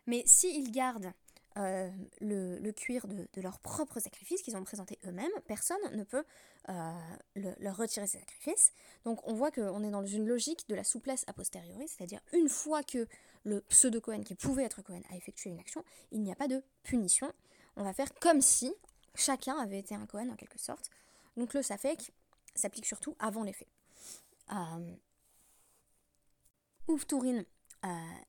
Mais 0.05 0.23
s'ils 0.25 0.71
gardent 0.71 1.13
euh, 1.57 1.89
le, 2.19 2.71
cuir 2.71 3.07
de, 3.07 3.27
leur 3.41 3.59
propre 3.59 3.99
sacrifice 3.99 4.41
qu'ils 4.41 4.57
ont 4.57 4.63
présenté 4.63 4.97
eux-mêmes, 5.05 5.31
personne 5.45 5.77
ne 5.93 6.03
peut 6.03 6.23
euh, 6.69 6.93
leur 7.35 7.77
retirer 7.77 8.07
ces 8.07 8.19
sacrifices. 8.19 8.71
Donc 9.05 9.27
on 9.27 9.33
voit 9.33 9.51
qu'on 9.51 9.83
est 9.83 9.91
dans 9.91 10.05
une 10.05 10.27
logique 10.27 10.67
de 10.67 10.75
la 10.75 10.83
souplesse 10.83 11.23
a 11.27 11.33
posteriori, 11.33 11.87
c'est-à-dire 11.87 12.21
une 12.33 12.49
fois 12.49 12.81
que 12.83 13.07
le 13.43 13.61
pseudo-Cohen 13.61 14.23
qui 14.23 14.35
pouvait 14.35 14.63
être 14.63 14.81
Cohen 14.81 15.01
a 15.11 15.15
effectué 15.15 15.51
une 15.51 15.59
action, 15.59 15.83
il 16.11 16.21
n'y 16.21 16.31
a 16.31 16.35
pas 16.35 16.47
de 16.47 16.63
punition. 16.83 17.31
On 17.75 17.83
va 17.83 17.93
faire 17.93 18.13
comme 18.15 18.41
si 18.41 18.73
chacun 19.15 19.57
avait 19.57 19.79
été 19.79 19.93
un 19.93 20.05
Cohen 20.05 20.29
en 20.29 20.35
quelque 20.35 20.59
sorte. 20.59 20.89
Donc 21.37 21.53
le 21.53 21.61
Safek 21.61 22.13
s'applique 22.55 22.85
surtout 22.85 23.15
avant 23.19 23.43
les 23.43 23.53
faits. 23.53 23.67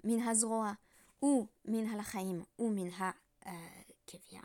Min 0.02 0.26
hazroa 0.26 0.76
ou 1.20 1.48
min 1.66 1.86
halachaim 1.92 2.44
ou 2.58 2.70
min 2.70 2.90
ha 3.00 3.14
kevia. 4.06 4.42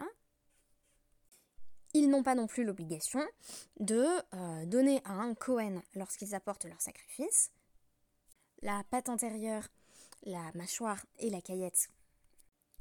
Ils 1.94 2.10
n'ont 2.10 2.24
pas 2.24 2.36
non 2.36 2.48
plus 2.48 2.64
l'obligation 2.64 3.26
de 3.80 4.66
donner 4.66 5.02
à 5.06 5.14
un 5.14 5.34
Kohen 5.34 5.82
lorsqu'ils 5.96 6.36
apportent 6.36 6.66
leur 6.66 6.80
sacrifice 6.82 7.52
la 8.62 8.84
patte 8.92 9.10
antérieure, 9.10 9.68
la 10.24 10.52
mâchoire 10.54 11.04
et 11.18 11.30
la 11.30 11.42
caillette. 11.42 11.90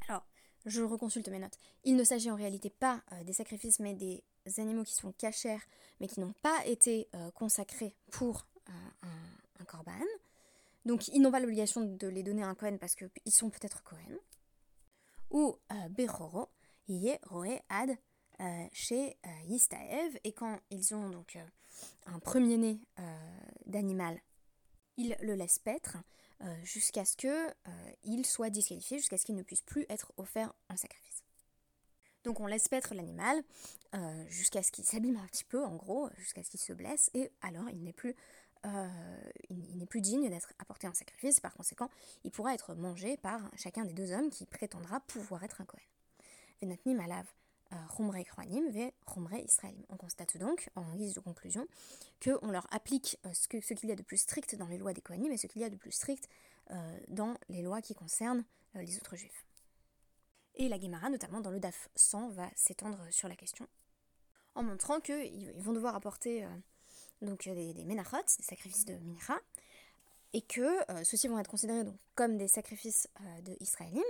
Alors, 0.09 0.27
je 0.67 0.83
reconsulte 0.83 1.29
mes 1.29 1.39
notes. 1.39 1.59
Il 1.85 1.97
ne 1.97 2.05
s'agit 2.05 2.31
en 2.31 2.37
réalité 2.37 2.69
pas 2.69 3.03
des 3.25 3.33
sacrifices 3.33 3.79
mais 3.79 3.95
des 3.95 4.23
animaux 4.59 4.85
qui 4.85 4.95
sont 4.95 5.13
cachers 5.13 5.61
mais 6.01 6.09
qui 6.09 6.21
n'ont 6.21 6.35
pas 6.43 6.65
été 6.67 7.09
euh, 7.15 7.31
consacrés 7.33 7.95
pour 8.11 8.47
euh, 8.69 8.73
un, 9.61 9.65
korban. 9.65 9.93
Donc 10.89 11.07
ils 11.09 11.21
n'ont 11.21 11.31
pas 11.31 11.39
l'obligation 11.39 11.83
de 11.83 12.09
les 12.09 12.23
donner 12.23 12.43
à 12.43 12.49
un 12.49 12.55
Kohen 12.55 12.79
parce 12.79 12.97
qu'ils 12.97 13.33
sont 13.33 13.51
peut-être 13.51 13.85
Kohen. 13.85 14.19
Ou 15.31 15.57
euh, 15.71 15.89
Bechoro, 15.91 16.49
Yé, 16.89 17.19
Roé, 17.27 17.61
Ad, 17.69 17.91
chez 18.73 19.17
Yistaev. 19.45 20.19
Et 20.25 20.33
quand 20.33 20.59
ils 20.71 20.95
ont 20.95 21.11
donc 21.11 21.39
un 22.07 22.19
premier-né 22.21 22.81
d'animal, 23.67 24.19
ils 24.97 25.17
le 25.21 25.35
laissent 25.35 25.59
paître 25.59 25.99
jusqu'à 26.63 27.05
ce 27.05 27.17
qu'il 27.17 28.25
soit 28.25 28.49
disqualifié, 28.49 28.99
jusqu'à 28.99 29.19
ce 29.19 29.27
qu'il 29.27 29.35
ne 29.35 29.43
puisse 29.43 29.63
plus 29.63 29.85
être 29.89 30.13
offert 30.17 30.55
en 30.71 30.77
sacrifice. 30.77 31.25
Donc 32.25 32.41
on 32.41 32.47
laisse 32.47 32.69
paître 32.69 32.95
l'animal 32.95 33.43
euh, 33.95 34.25
jusqu'à 34.29 34.63
ce 34.63 34.71
qu'il 34.71 34.85
s'abîme 34.85 35.17
un 35.17 35.27
petit 35.27 35.45
peu, 35.45 35.65
en 35.65 35.77
gros, 35.77 36.11
jusqu'à 36.19 36.43
ce 36.43 36.51
qu'il 36.51 36.61
se 36.61 36.73
blesse, 36.73 37.11
et 37.15 37.31
alors 37.41 37.71
il 37.71 37.83
n'est 37.83 37.93
plus, 37.93 38.15
euh, 38.67 38.89
il, 39.49 39.77
n'est 39.77 39.87
plus 39.87 40.01
digne 40.01 40.29
d'être 40.29 40.53
apporté 40.59 40.89
en 40.89 40.95
sacrifice. 40.95 41.41
Par 41.41 41.55
conséquent, 41.55 41.89
il 42.25 42.31
pourra 42.31 42.55
être 42.55 42.75
mangé 42.75 43.17
par 43.17 43.41
chacun 43.57 43.85
des 43.85 43.93
deux 43.93 44.13
hommes 44.13 44.31
qui 44.31 44.47
prétendra 44.47 45.01
pouvoir 45.01 45.45
être 45.45 45.61
un 45.61 45.65
Kohen. 45.65 45.85
Venatnim 46.61 47.01
alav 47.01 47.27
Israelim. 49.45 49.85
On 49.91 49.97
constate 49.97 50.37
donc, 50.39 50.71
en 50.75 50.95
guise 50.95 51.15
de 51.15 51.21
conclusion, 51.21 51.67
qu'on 52.23 52.51
leur 52.51 52.67
applique 52.73 53.19
euh, 53.27 53.33
ce, 53.33 53.47
qu'il 53.47 53.89
y 53.89 53.93
a 53.93 53.97
de 53.97 54.03
plus 54.03 54.17
strict 54.17 54.55
dans 54.57 54.67
les 54.67 54.79
lois 54.79 54.93
des 54.93 55.03
Kohanim 55.03 55.31
et 55.33 55.37
ce 55.37 55.47
qu'il 55.47 55.61
y 55.61 55.65
a 55.65 55.71
de 55.71 55.77
plus 55.77 55.93
strict 55.93 56.29
dans 57.09 57.35
les 57.49 57.63
lois 57.63 57.81
qui 57.81 57.95
concernent 57.95 58.45
les 58.75 58.99
autres 58.99 59.17
juifs. 59.17 59.47
Et 60.57 60.69
la 60.69 60.79
Guémara, 60.79 61.09
notamment 61.09 61.41
dans 61.41 61.51
le 61.51 61.61
DAF 61.61 61.89
100, 61.95 62.29
va 62.29 62.51
s'étendre 62.57 62.99
sur 63.11 63.27
la 63.27 63.37
question 63.37 63.67
en 64.59 64.65
montrant 64.65 65.01
qu'ils 65.01 65.53
vont 65.57 65.73
devoir 65.73 65.95
apporter 65.95 66.45
euh, 66.45 66.49
donc, 67.23 67.45
des, 67.45 67.73
des 67.73 67.85
des 67.85 68.03
sacrifices 68.43 68.85
de 68.85 68.95
mincha, 68.99 69.39
et 70.33 70.43
que 70.43 70.91
euh, 70.91 71.05
ceux-ci 71.05 71.29
vont 71.29 71.39
être 71.39 71.51
considérés 71.51 71.85
donc, 71.85 71.97
comme 72.15 72.37
des 72.37 72.49
sacrifices 72.49 73.09
euh, 73.21 73.41
de 73.43 73.57
Israélim, 73.61 74.05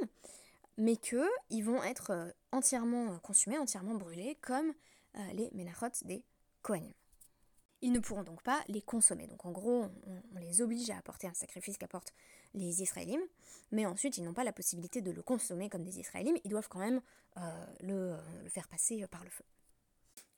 mais 0.77 0.97
qu'ils 0.97 1.65
vont 1.65 1.83
être 1.83 2.33
entièrement 2.53 3.19
consumés, 3.19 3.59
entièrement 3.59 3.95
brûlés, 3.95 4.37
comme 4.41 4.73
les 5.35 5.51
menachot 5.53 5.87
des 6.05 6.23
Kohanim. 6.63 6.93
Ils 7.81 7.93
ne 7.93 8.01
pourront 8.01 8.25
donc 8.25 8.43
pas 8.43 8.63
les 8.69 8.83
consommer. 8.83 9.27
Donc 9.27 9.45
en 9.45 9.53
gros, 9.53 9.87
on, 10.07 10.39
les 10.39 10.63
oblige 10.63 10.91
à 10.91 10.99
apporter 10.99 11.27
un 11.27 11.35
sacrifice 11.35 11.79
qu'apportent 11.79 12.13
les 12.55 12.83
Israélites, 12.83 13.21
mais 13.71 13.87
ensuite 13.87 14.19
ils 14.19 14.25
n'ont 14.25 14.35
pas 14.35 14.45
la 14.45 14.53
possibilité 14.53 15.01
de 15.01 15.11
le 15.11 15.23
consommer 15.23 15.69
comme 15.69 15.85
des 15.85 15.99
Israélites, 16.01 16.41
ils 16.45 16.51
doivent 16.51 16.69
quand 16.69 16.81
même 16.81 17.01
euh, 17.37 17.67
le, 17.81 18.17
faire 18.49 18.69
passer 18.69 19.07
par 19.09 19.23
le 19.23 19.31
feu. 19.31 19.45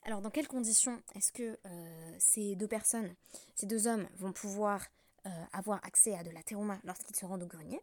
Alors 0.05 0.21
dans 0.21 0.31
quelles 0.31 0.49
conditions 0.49 1.03
est-ce 1.15 1.33
que 1.33 1.59
euh, 1.67 2.17
ces 2.19 2.57
deux 2.57 2.69
personnes, 2.69 3.15
ces 3.55 3.67
deux 3.67 3.87
hommes 3.87 4.09
vont 4.17 4.33
pouvoir 4.33 4.87
euh, 5.27 5.31
avoir 5.53 5.85
accès 5.85 6.17
à 6.17 6.23
de 6.23 6.31
la 6.31 6.43
terouma 6.43 6.79
lorsqu'ils 6.85 7.17
se 7.17 7.27
rendent 7.27 7.43
au 7.43 7.47
grenier? 7.47 7.81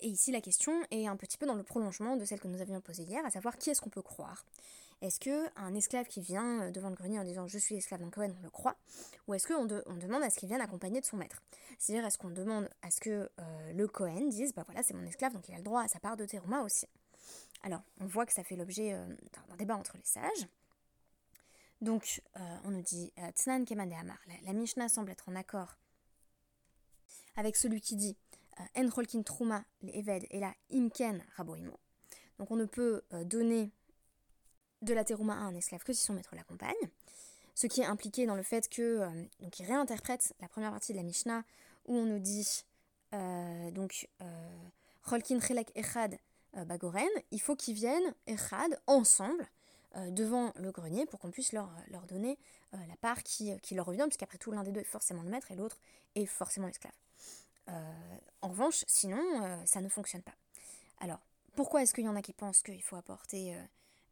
Et 0.00 0.08
ici 0.08 0.30
la 0.30 0.42
question 0.42 0.74
est 0.90 1.06
un 1.06 1.16
petit 1.16 1.38
peu 1.38 1.46
dans 1.46 1.54
le 1.54 1.62
prolongement 1.62 2.16
de 2.16 2.26
celle 2.26 2.38
que 2.38 2.48
nous 2.48 2.60
avions 2.60 2.82
posée 2.82 3.04
hier, 3.04 3.24
à 3.24 3.30
savoir 3.30 3.56
qui 3.56 3.70
est-ce 3.70 3.80
qu'on 3.80 3.88
peut 3.88 4.02
croire? 4.02 4.44
Est-ce 5.04 5.20
qu'un 5.20 5.74
esclave 5.74 6.06
qui 6.06 6.22
vient 6.22 6.62
euh, 6.62 6.70
devant 6.70 6.88
le 6.88 6.94
grenier 6.94 7.18
en 7.18 7.24
disant 7.24 7.46
je 7.46 7.58
suis 7.58 7.74
esclave 7.74 8.00
d'un 8.00 8.08
Cohen, 8.08 8.32
on 8.38 8.42
le 8.42 8.50
croit? 8.50 8.76
Ou 9.26 9.34
est-ce 9.34 9.46
qu'on 9.46 9.68
on 9.86 9.96
demande 9.96 10.22
à 10.22 10.30
ce 10.30 10.38
qu'il 10.38 10.48
vienne 10.48 10.62
accompagné 10.62 11.00
de 11.00 11.04
son 11.04 11.18
maître? 11.18 11.42
C'est-à-dire, 11.78 12.06
est-ce 12.06 12.16
qu'on 12.16 12.30
demande 12.30 12.70
à 12.80 12.90
ce 12.90 13.00
que 13.00 13.28
euh, 13.38 13.72
le 13.74 13.86
Cohen 13.86 14.28
dise 14.28 14.54
bah 14.54 14.62
voilà, 14.66 14.82
c'est 14.82 14.94
mon 14.94 15.04
esclave, 15.04 15.34
donc 15.34 15.46
il 15.48 15.54
a 15.54 15.58
le 15.58 15.62
droit 15.62 15.82
à 15.82 15.88
sa 15.88 16.00
part 16.00 16.16
de 16.16 16.24
terouma 16.24 16.62
aussi 16.62 16.86
Alors, 17.62 17.82
on 18.00 18.06
voit 18.06 18.24
que 18.24 18.32
ça 18.32 18.44
fait 18.44 18.56
l'objet 18.56 18.94
euh, 18.94 19.06
d'un 19.48 19.56
débat 19.56 19.76
entre 19.76 19.96
les 19.96 20.04
sages. 20.04 20.48
Donc, 21.84 22.22
on 22.64 22.70
nous 22.70 22.82
dit 22.82 23.12
Tsnan 23.34 23.64
Keman 23.64 23.92
Amar. 23.92 24.18
La, 24.42 24.52
Mishnah 24.52 24.88
semble 24.88 25.10
être 25.10 25.28
en 25.28 25.36
accord 25.36 25.76
avec 27.36 27.56
celui 27.56 27.80
qui 27.80 27.96
dit 27.96 28.16
En 28.76 28.88
Rolkin 28.88 29.22
Trouma, 29.22 29.64
l'Eved, 29.82 30.26
et 30.30 30.40
la 30.40 30.54
Imken 30.72 31.22
Raboimo. 31.36 31.78
Donc, 32.38 32.50
on 32.50 32.56
ne 32.56 32.64
peut 32.64 33.02
donner 33.24 33.70
de 34.84 34.94
la 34.94 35.04
terouma 35.04 35.34
à 35.34 35.38
un 35.38 35.54
esclave 35.54 35.82
que 35.82 35.92
si 35.92 36.04
son 36.04 36.14
maître 36.14 36.34
l'accompagne, 36.34 36.72
ce 37.54 37.66
qui 37.66 37.80
est 37.80 37.86
impliqué 37.86 38.26
dans 38.26 38.34
le 38.34 38.42
fait 38.42 38.68
que 38.68 38.82
euh, 38.82 39.24
donc 39.40 39.58
il 39.58 39.66
réinterprète 39.66 40.34
la 40.40 40.48
première 40.48 40.70
partie 40.70 40.92
de 40.92 40.98
la 40.98 41.04
Mishnah 41.04 41.44
où 41.86 41.96
on 41.96 42.04
nous 42.04 42.18
dit 42.18 42.64
euh, 43.14 43.70
donc 43.70 44.08
euh, 44.22 44.48
Rolkin 45.04 45.40
Chelek 45.40 45.70
Echad 45.74 46.18
Bagoren, 46.66 47.08
il 47.32 47.40
faut 47.40 47.56
qu'ils 47.56 47.74
viennent 47.74 48.14
Echad 48.28 48.78
ensemble 48.86 49.48
devant 50.10 50.52
le 50.56 50.72
grenier 50.72 51.06
pour 51.06 51.20
qu'on 51.20 51.30
puisse 51.30 51.52
leur, 51.52 51.70
leur 51.88 52.06
donner 52.06 52.38
la 52.72 52.96
part 53.00 53.22
qui, 53.22 53.54
leur 53.72 53.86
revient, 53.86 54.04
puisqu'après 54.06 54.38
tout 54.38 54.50
l'un 54.50 54.64
des 54.64 54.72
deux 54.72 54.80
est 54.80 54.84
forcément 54.84 55.22
le 55.22 55.30
maître 55.30 55.50
et 55.50 55.56
l'autre 55.56 55.78
est 56.14 56.26
forcément 56.26 56.66
l'esclave. 56.66 56.92
en 57.68 58.48
revanche, 58.48 58.84
sinon, 58.88 59.22
ça 59.66 59.80
ne 59.80 59.88
fonctionne 59.88 60.22
pas. 60.22 60.34
Alors, 61.00 61.20
pourquoi 61.54 61.82
est-ce 61.82 61.94
qu'il 61.94 62.04
y 62.04 62.08
en 62.08 62.16
a 62.16 62.22
qui 62.22 62.32
pensent 62.32 62.62
qu'il 62.62 62.82
faut 62.82 62.96
apporter 62.96 63.56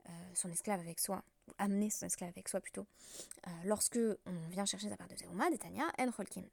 euh, 0.08 0.10
son 0.34 0.50
esclave 0.50 0.80
avec 0.80 0.98
soi, 0.98 1.22
ou 1.46 1.52
amener 1.58 1.88
son 1.88 2.06
esclave 2.06 2.30
avec 2.30 2.48
soi 2.48 2.60
plutôt, 2.60 2.86
euh, 3.46 3.50
lorsque 3.64 4.00
on 4.26 4.48
vient 4.50 4.64
chercher 4.64 4.88
sa 4.88 4.96
part 4.96 5.06
de 5.06 5.14
Zeruma, 5.14 5.48
Detania, 5.48 5.84
En 5.98 6.10
Cholkim, 6.10 6.44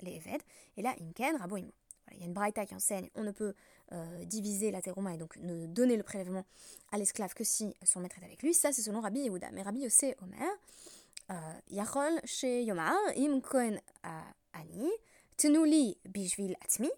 les 0.00 0.16
Eved, 0.16 0.42
et 0.76 0.82
là, 0.82 0.92
Inken, 1.00 1.36
Raboimo. 1.36 1.70
Il 2.12 2.20
y 2.20 2.22
a 2.22 2.26
une 2.26 2.32
braïta 2.32 2.66
qui 2.66 2.74
enseigne, 2.74 3.08
on 3.14 3.22
ne 3.22 3.30
peut 3.30 3.54
euh, 3.92 4.24
diviser 4.24 4.70
la 4.70 4.82
terouma 4.82 5.14
et 5.14 5.18
donc 5.18 5.36
ne 5.36 5.66
donner 5.66 5.96
le 5.96 6.02
prélèvement 6.02 6.44
à 6.92 6.98
l'esclave 6.98 7.34
que 7.34 7.44
si 7.44 7.74
son 7.84 8.00
maître 8.00 8.16
est 8.20 8.24
avec 8.24 8.42
lui. 8.42 8.54
Ça, 8.54 8.72
c'est 8.72 8.82
selon 8.82 9.00
Rabbi 9.00 9.20
Yehuda. 9.20 9.50
Mais 9.52 9.62
Rabbi 9.62 9.80
Yossé 9.80 10.16
Omer, 10.22 11.40
Yachol 11.68 12.20
chez 12.24 12.62
Yomar, 12.62 12.96
Im 13.16 13.40
Kohen 13.40 13.80
Ani, 14.52 14.90
Tnuli 15.36 15.98
Bishvil 16.08 16.56
Atmi, 16.64 16.90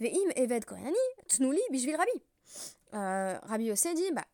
Ve'im 0.00 0.32
Eved 0.36 0.64
Kohen 0.64 0.86
Ani, 0.86 0.96
Tnuli 1.28 1.60
Bishvil 1.70 1.96
Rabbi. 1.96 2.22
Euh, 2.94 3.38
Rabbi 3.42 3.64
Yossé 3.64 3.94
dit 3.94 4.10
bah, 4.12 4.24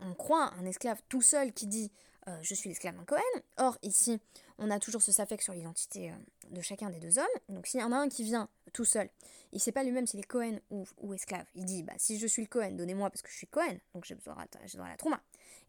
on 0.00 0.14
croit 0.14 0.52
un 0.58 0.64
esclave 0.64 1.00
tout 1.08 1.22
seul 1.22 1.52
qui 1.52 1.66
dit 1.66 1.90
euh, 2.28 2.38
je 2.42 2.54
suis 2.54 2.68
l'esclave 2.68 2.96
d'un 2.96 3.04
Cohen. 3.04 3.20
Or, 3.58 3.78
ici, 3.82 4.20
on 4.58 4.70
a 4.70 4.78
toujours 4.78 5.02
ce 5.02 5.12
safek 5.12 5.40
sur 5.40 5.54
l'identité 5.54 6.10
euh, 6.10 6.14
de 6.50 6.60
chacun 6.60 6.90
des 6.90 6.98
deux 6.98 7.18
hommes. 7.18 7.26
Donc, 7.48 7.66
s'il 7.66 7.80
y 7.80 7.82
en 7.82 7.92
a 7.92 7.96
un 7.96 8.08
qui 8.08 8.24
vient 8.24 8.48
tout 8.72 8.84
seul, 8.84 9.08
il 9.52 9.56
ne 9.56 9.60
sait 9.60 9.72
pas 9.72 9.84
lui-même 9.84 10.06
s'il 10.06 10.20
est 10.20 10.24
Cohen 10.24 10.58
ou, 10.70 11.14
esclave. 11.14 11.46
Il 11.54 11.64
dit 11.64 11.82
bah, 11.82 11.94
si 11.96 12.18
je 12.18 12.26
suis 12.26 12.42
le 12.42 12.48
Cohen, 12.48 12.72
donnez-moi 12.72 13.10
parce 13.10 13.22
que 13.22 13.30
je 13.30 13.36
suis 13.36 13.46
Cohen, 13.46 13.78
donc 13.94 14.04
j'ai 14.04 14.14
besoin, 14.14 14.34
de 14.34 14.78
la 14.78 14.96
trouma. 14.96 15.20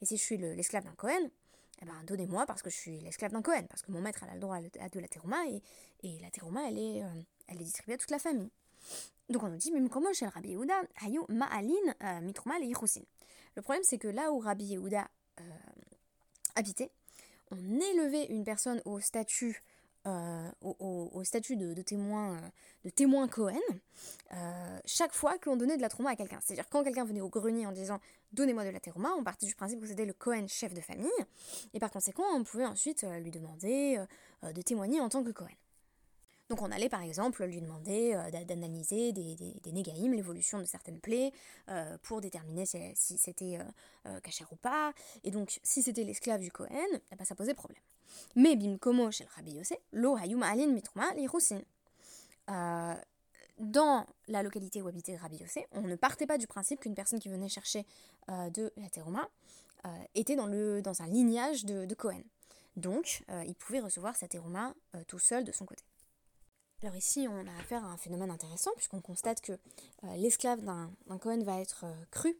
Et 0.01 0.05
si 0.05 0.17
je 0.17 0.23
suis 0.23 0.37
l'esclave 0.37 0.83
d'un 0.83 0.95
Cohen, 0.95 1.29
eh 1.81 1.85
ben, 1.85 1.93
donnez-moi 2.05 2.45
parce 2.45 2.61
que 2.61 2.69
je 2.69 2.75
suis 2.75 2.99
l'esclave 2.99 3.31
d'un 3.31 3.41
Cohen, 3.41 3.65
parce 3.69 3.81
que 3.81 3.91
mon 3.91 4.01
maître 4.01 4.23
a 4.23 4.33
le 4.33 4.39
droit 4.39 4.57
à 4.57 4.89
de 4.89 4.99
la 4.99 5.07
terouma 5.07 5.37
et, 5.47 5.61
et 6.03 6.19
la 6.19 6.29
terouma, 6.29 6.67
elle 6.67 6.77
est, 6.77 7.03
elle 7.47 7.61
est 7.61 7.65
distribuée 7.65 7.93
à 7.93 7.97
toute 7.97 8.11
la 8.11 8.19
famille. 8.19 8.49
Donc 9.29 9.43
on 9.43 9.49
nous 9.49 9.57
dit, 9.57 9.71
même 9.71 9.89
comment 9.89 10.11
chez 10.11 10.25
le 10.25 10.31
Rabbi 10.31 10.49
Yehuda, 10.49 10.81
euh, 10.81 12.19
Le 13.55 13.61
problème, 13.61 13.83
c'est 13.83 13.97
que 13.99 14.07
là 14.07 14.31
où 14.31 14.39
Rabbi 14.39 14.65
Yehuda 14.65 15.07
euh, 15.39 15.43
habitait, 16.55 16.91
on 17.51 17.79
élevait 17.79 18.25
une 18.25 18.43
personne 18.43 18.81
au 18.85 18.99
statut, 18.99 19.63
euh, 20.07 20.49
au, 20.61 21.23
statut 21.23 21.55
de, 21.55 21.81
témoin, 21.81 22.39
de 22.85 22.89
témoin 22.89 23.27
Cohen, 23.27 23.59
chaque 24.85 25.13
fois 25.13 25.37
qu'on 25.37 25.57
donnait 25.57 25.77
de 25.77 25.81
la 25.81 25.89
trauma 25.89 26.11
à 26.11 26.15
quelqu'un. 26.15 26.39
C'est-à-dire 26.41 26.67
quand 26.69 26.83
quelqu'un 26.83 27.05
venait 27.05 27.21
au 27.21 27.29
grenier 27.29 27.65
en 27.65 27.71
disant 27.71 27.99
donnez-moi 28.31 28.63
de 28.65 28.69
la 28.69 28.79
terouma, 28.79 29.09
on 29.17 29.23
partait 29.23 29.45
du 29.45 29.55
principe 29.55 29.81
que 29.81 29.87
c'était 29.87 30.05
le 30.05 30.13
Cohen 30.13 30.47
chef 30.47 30.73
de 30.73 30.81
famille, 30.81 31.09
et 31.73 31.79
par 31.79 31.91
conséquent, 31.91 32.23
on 32.33 32.43
pouvait 32.43 32.65
ensuite 32.65 33.05
lui 33.21 33.31
demander 33.31 34.03
de 34.43 34.61
témoigner 34.61 35.01
en 35.01 35.09
tant 35.09 35.23
que 35.23 35.31
Cohen. 35.31 35.47
Donc 36.49 36.63
on 36.63 36.71
allait 36.71 36.89
par 36.89 37.03
exemple 37.03 37.45
lui 37.45 37.61
demander 37.61 38.13
euh, 38.15 38.43
d'analyser 38.43 39.11
des, 39.13 39.35
des, 39.35 39.71
l'évolution 39.71 40.57
de 40.57 40.63
certaines 40.63 40.99
plaies, 40.99 41.31
euh, 41.69 41.97
pour 42.01 42.21
déterminer 42.21 42.65
si, 42.65 43.17
c'était 43.19 43.59
euh, 44.07 44.19
caché 44.21 44.43
ou 44.51 44.55
pas. 44.55 44.91
Et 45.23 45.29
donc 45.29 45.59
si 45.61 45.83
c'était 45.83 46.03
l'esclave 46.03 46.41
du 46.41 46.51
Kohen, 46.51 46.87
eh 47.11 47.15
ben, 47.15 47.23
ça 47.23 47.35
posait 47.35 47.53
problème. 47.53 47.81
Mais 48.35 48.55
bimkomo 48.55 49.11
chez 49.11 49.25
le 49.25 49.29
Rabbi 49.35 49.51
Yosef, 49.51 49.77
lo 49.93 50.15
hayum 50.17 50.41
alin 50.41 50.67
mitruma 50.67 51.13
li 51.13 51.27
dans 53.59 54.05
la 54.27 54.41
localité 54.41 54.81
où 54.81 54.87
habitait 54.87 55.17
Rabbi 55.17 55.37
Yosef, 55.37 55.65
on 55.73 55.81
ne 55.81 55.95
partait 55.95 56.25
pas 56.25 56.39
du 56.39 56.47
principe 56.47 56.79
qu'une 56.79 56.95
personne 56.95 57.19
qui 57.19 57.29
venait 57.29 57.49
chercher 57.49 57.85
de 58.29 58.71
la 58.77 59.29
était 60.15 60.37
dans, 60.37 60.47
un 61.01 61.07
lignage 61.07 61.65
de, 61.65 61.85
de 61.85 61.93
Cohen. 61.93 62.23
Donc, 62.77 63.21
il 63.45 63.53
pouvait 63.55 63.81
recevoir 63.81 64.15
cet 64.15 64.33
éroma 64.33 64.73
tout 65.07 65.19
seul 65.19 65.43
de 65.43 65.51
son 65.51 65.65
côté. 65.65 65.83
Alors 66.81 66.95
ici, 66.95 67.27
on 67.29 67.47
a 67.47 67.59
affaire 67.59 67.83
à 67.83 67.89
un 67.89 67.97
phénomène 67.97 68.31
intéressant 68.31 68.71
puisqu'on 68.75 69.01
constate 69.01 69.41
que 69.41 69.53
l'esclave 70.15 70.61
d'un 70.63 71.17
Cohen 71.19 71.43
va 71.43 71.59
être 71.59 71.85
cru 72.09 72.37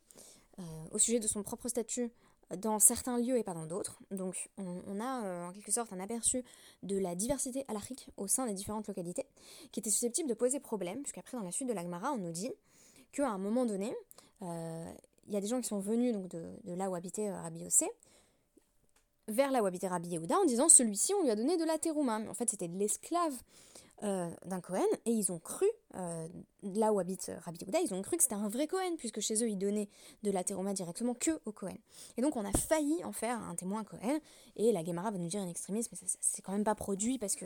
au 0.91 0.97
sujet 0.97 1.19
de 1.19 1.27
son 1.27 1.43
propre 1.43 1.67
statut 1.67 2.11
dans 2.57 2.79
certains 2.79 3.17
lieux 3.17 3.37
et 3.37 3.43
pas 3.43 3.53
dans 3.53 3.65
d'autres. 3.65 3.99
Donc 4.11 4.49
on, 4.57 4.99
a 4.99 5.23
euh, 5.23 5.47
en 5.47 5.53
quelque 5.53 5.71
sorte 5.71 5.93
un 5.93 5.99
aperçu 5.99 6.43
de 6.83 6.97
la 6.97 7.15
diversité 7.15 7.63
alarique 7.67 8.09
au 8.17 8.27
sein 8.27 8.47
des 8.47 8.53
différentes 8.53 8.87
localités 8.87 9.25
qui 9.71 9.79
était 9.79 9.89
susceptible 9.89 10.27
de 10.27 10.33
poser 10.33 10.59
problème, 10.59 11.01
puisqu'après 11.01 11.37
dans 11.37 11.43
la 11.43 11.51
suite 11.51 11.69
de 11.69 11.73
l'Agmara 11.73 12.11
on 12.11 12.17
nous 12.17 12.31
dit 12.31 12.51
qu'à 13.11 13.29
un 13.29 13.37
moment 13.37 13.65
donné, 13.65 13.95
euh, 14.41 14.91
il 15.27 15.33
y 15.33 15.37
a 15.37 15.41
des 15.41 15.47
gens 15.47 15.61
qui 15.61 15.67
sont 15.67 15.79
venus 15.79 16.13
donc 16.13 16.27
de, 16.29 16.49
là 16.65 16.89
où 16.89 16.95
habitait 16.95 17.29
euh, 17.29 17.39
Rabbi 17.39 17.59
Yossé, 17.59 17.89
vers 19.27 19.51
là 19.51 19.61
où 19.61 19.67
habitait 19.67 19.87
Rabbi 19.87 20.09
Yehuda 20.09 20.39
en 20.39 20.45
disant 20.45 20.69
celui-ci 20.69 21.13
on 21.13 21.23
lui 21.23 21.29
a 21.29 21.35
donné 21.35 21.55
de 21.57 21.65
la 21.65 21.77
terouma. 21.77 22.17
Mais 22.17 22.29
en 22.29 22.33
fait 22.33 22.49
c'était 22.49 22.67
de 22.67 22.77
l'esclave 22.77 23.35
euh, 24.03 24.29
d'un 24.45 24.61
Cohen, 24.61 24.85
et 25.05 25.11
ils 25.11 25.31
ont 25.31 25.39
cru, 25.39 25.65
euh, 25.95 26.27
là 26.63 26.93
où 26.93 26.99
habite 26.99 27.31
Rabbi 27.43 27.59
Yehuda, 27.59 27.79
ils 27.81 27.93
ont 27.93 28.01
cru 28.01 28.17
que 28.17 28.23
c'était 28.23 28.35
un 28.35 28.47
vrai 28.47 28.67
Cohen, 28.67 28.95
puisque 28.97 29.19
chez 29.19 29.43
eux, 29.43 29.49
ils 29.49 29.57
donnaient 29.57 29.89
de 30.23 30.31
la 30.31 30.43
directement 30.43 31.13
que 31.13 31.39
au 31.45 31.51
Cohen. 31.51 31.77
Et 32.17 32.21
donc, 32.21 32.35
on 32.35 32.45
a 32.45 32.51
failli 32.51 33.03
en 33.03 33.11
faire 33.11 33.41
un 33.41 33.55
témoin 33.55 33.83
Cohen, 33.83 34.19
et 34.55 34.71
la 34.71 34.83
Gemara 34.83 35.11
va 35.11 35.17
nous 35.17 35.27
dire 35.27 35.41
un 35.41 35.47
extrémisme, 35.47 35.95
mais 36.01 36.07
c'est 36.21 36.41
quand 36.41 36.51
même 36.51 36.63
pas 36.63 36.75
produit, 36.75 37.17
parce 37.17 37.35
que 37.35 37.45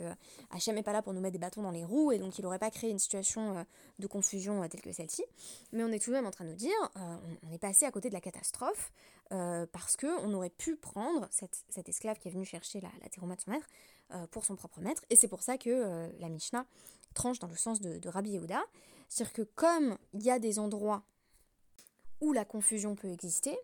Hachem 0.50 0.74
n'est 0.74 0.82
pas 0.82 0.92
là 0.92 1.02
pour 1.02 1.12
nous 1.12 1.20
mettre 1.20 1.32
des 1.32 1.38
bâtons 1.38 1.62
dans 1.62 1.70
les 1.70 1.84
roues, 1.84 2.12
et 2.12 2.18
donc 2.18 2.38
il 2.38 2.42
n'aurait 2.42 2.58
pas 2.58 2.70
créé 2.70 2.90
une 2.90 2.98
situation 2.98 3.58
euh, 3.58 3.62
de 3.98 4.06
confusion 4.06 4.66
telle 4.68 4.80
que 4.80 4.92
celle-ci. 4.92 5.24
Mais 5.72 5.82
on 5.82 5.88
est 5.88 5.98
tout 5.98 6.10
de 6.10 6.16
même 6.16 6.26
en 6.26 6.30
train 6.30 6.44
de 6.44 6.50
nous 6.50 6.56
dire, 6.56 6.72
on, 6.96 7.52
est 7.52 7.58
passé 7.58 7.84
à 7.84 7.90
côté 7.90 8.08
de 8.08 8.14
la 8.14 8.20
catastrophe, 8.20 8.92
parce 9.30 9.96
qu'on 9.96 10.32
aurait 10.34 10.50
pu 10.50 10.76
prendre 10.76 11.28
cet 11.30 11.88
esclave 11.88 12.18
qui 12.18 12.28
est 12.28 12.30
venu 12.30 12.44
chercher 12.44 12.80
la, 12.80 12.90
la 13.00 13.08
de 13.08 13.14
son 13.14 13.26
maître, 13.26 13.44
euh, 13.48 13.93
pour 14.30 14.44
son 14.44 14.56
propre 14.56 14.80
maître. 14.80 15.02
Et 15.10 15.16
c'est 15.16 15.28
pour 15.28 15.42
ça 15.42 15.58
que 15.58 15.70
euh, 15.70 16.08
la 16.18 16.28
Mishnah 16.28 16.66
tranche 17.14 17.38
dans 17.38 17.48
le 17.48 17.56
sens 17.56 17.80
de, 17.80 18.08
Rabbi 18.08 18.30
Yehuda. 18.30 18.62
C'est-à-dire 19.08 19.32
que 19.32 19.42
comme 19.42 19.96
il 20.12 20.22
y 20.22 20.30
a 20.30 20.38
des 20.38 20.58
endroits 20.58 21.04
où 22.20 22.32
la 22.32 22.44
confusion 22.44 22.94
peut 22.94 23.10
exister, 23.10 23.56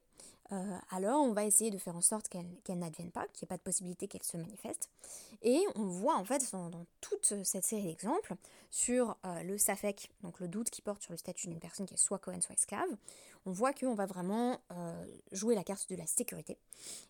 euh, 0.53 0.77
alors 0.91 1.23
on 1.23 1.33
va 1.33 1.45
essayer 1.45 1.71
de 1.71 1.79
faire 1.79 1.97
en 1.97 2.01
sorte 2.01 2.29
qu'elle 2.29 2.79
n'advienne 2.79 3.11
pas, 3.11 3.27
qu'il 3.29 3.45
n'y 3.45 3.47
ait 3.47 3.55
pas 3.55 3.57
de 3.57 3.63
possibilité 3.63 4.09
qu'elle 4.09 4.23
se 4.23 4.37
manifeste. 4.37 4.91
Et 5.43 5.61
on 5.75 5.87
voit 5.87 6.17
en 6.17 6.25
fait 6.25 6.51
dans, 6.53 6.71
toute 7.01 7.45
cette 7.45 7.65
série 7.65 7.85
d'exemples 7.85 8.35
sur 8.71 9.17
le 9.43 9.59
safek, 9.59 10.11
donc 10.23 10.39
le 10.39 10.49
doute 10.49 10.71
qui 10.71 10.83
porte 10.83 11.03
sur 11.03 11.13
le 11.13 11.17
statut 11.17 11.49
d'une 11.49 11.59
personne 11.59 11.87
qui 11.87 11.95
est 11.95 11.97
soit 11.97 12.19
Cohen, 12.19 12.41
soit 12.41 12.55
esclave, 12.55 12.89
on 13.47 13.53
voit 13.53 13.73
qu'on 13.73 13.95
va 13.95 14.07
vraiment 14.07 14.59
euh, 14.73 15.07
jouer 15.33 15.55
la 15.55 15.65
carte 15.65 15.89
de 15.89 15.97
la 15.97 16.07
sécurité 16.07 16.59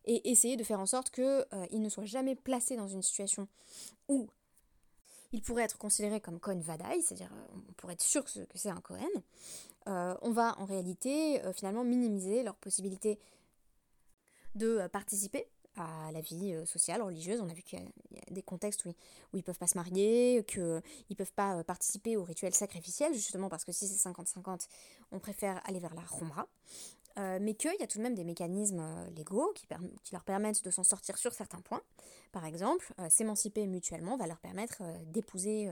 et 0.04 0.30
essayer 0.30 0.56
de 0.56 0.64
faire 0.64 0.80
en 0.80 0.86
sorte 0.86 1.10
qu'il 1.10 1.24
euh, 1.24 1.66
ne 1.72 1.88
soit 1.88 2.04
jamais 2.04 2.34
placé 2.34 2.76
dans 2.76 2.88
une 2.88 3.02
situation 3.02 3.48
où 4.08 4.28
il 5.32 5.42
pourrait 5.42 5.64
être 5.64 5.78
considéré 5.78 6.20
comme 6.20 6.40
Cohen 6.40 6.60
Vadaï, 6.60 7.02
c'est-à-dire 7.02 7.32
euh, 7.32 7.60
on 7.68 7.72
pourrait 7.74 7.94
être 7.94 8.02
sûr 8.02 8.24
que 8.24 8.30
c'est 8.54 8.70
un 8.70 8.80
Cohen. 8.80 9.08
on 9.86 10.30
va 10.30 10.58
en 10.58 10.64
réalité 10.64 11.40
finalement 11.54 11.84
minimiser 11.84 12.42
leur 12.42 12.56
possibilité 12.56 13.18
de 14.54 14.86
participer 14.88 15.46
à 15.76 16.10
la 16.12 16.20
vie 16.20 16.52
euh, 16.54 16.64
sociale, 16.64 17.02
religieuse. 17.02 17.40
On 17.40 17.48
a 17.48 17.54
vu 17.54 17.62
qu'il 17.62 17.78
y, 17.78 17.82
a 17.82 18.30
des 18.30 18.42
contextes 18.42 18.84
où, 18.84 18.94
ils 19.32 19.38
ne 19.38 19.42
peuvent 19.42 19.58
pas 19.58 19.66
se 19.66 19.76
marier, 19.76 20.44
qu'ils 20.46 20.82
ne 21.10 21.14
peuvent 21.14 21.32
pas 21.32 21.56
euh, 21.56 21.62
participer 21.62 22.16
au 22.16 22.24
rituel 22.24 22.54
sacrificiel, 22.54 23.14
justement 23.14 23.48
parce 23.48 23.64
que 23.64 23.72
si 23.72 23.86
c'est 23.86 24.08
50-50, 24.08 24.66
on 25.12 25.18
préfère 25.18 25.60
aller 25.66 25.78
vers 25.78 25.94
la 25.94 26.02
Khumra. 26.02 26.46
Euh, 27.18 27.38
mais 27.40 27.54
qu'il 27.54 27.74
y 27.78 27.82
a 27.82 27.86
tout 27.86 27.98
de 27.98 28.02
même 28.02 28.14
des 28.14 28.24
mécanismes 28.24 28.82
légaux 29.16 29.52
qui, 29.54 29.66
leur 30.12 30.24
permettent 30.24 30.64
de 30.64 30.70
s'en 30.70 30.84
sortir 30.84 31.18
sur 31.18 31.32
certains 31.32 31.60
points. 31.60 31.82
Par 32.32 32.44
exemple, 32.44 32.92
s'émanciper 33.08 33.66
mutuellement 33.66 34.16
va 34.16 34.26
leur 34.26 34.38
permettre 34.38 34.82
d'épouser 35.06 35.68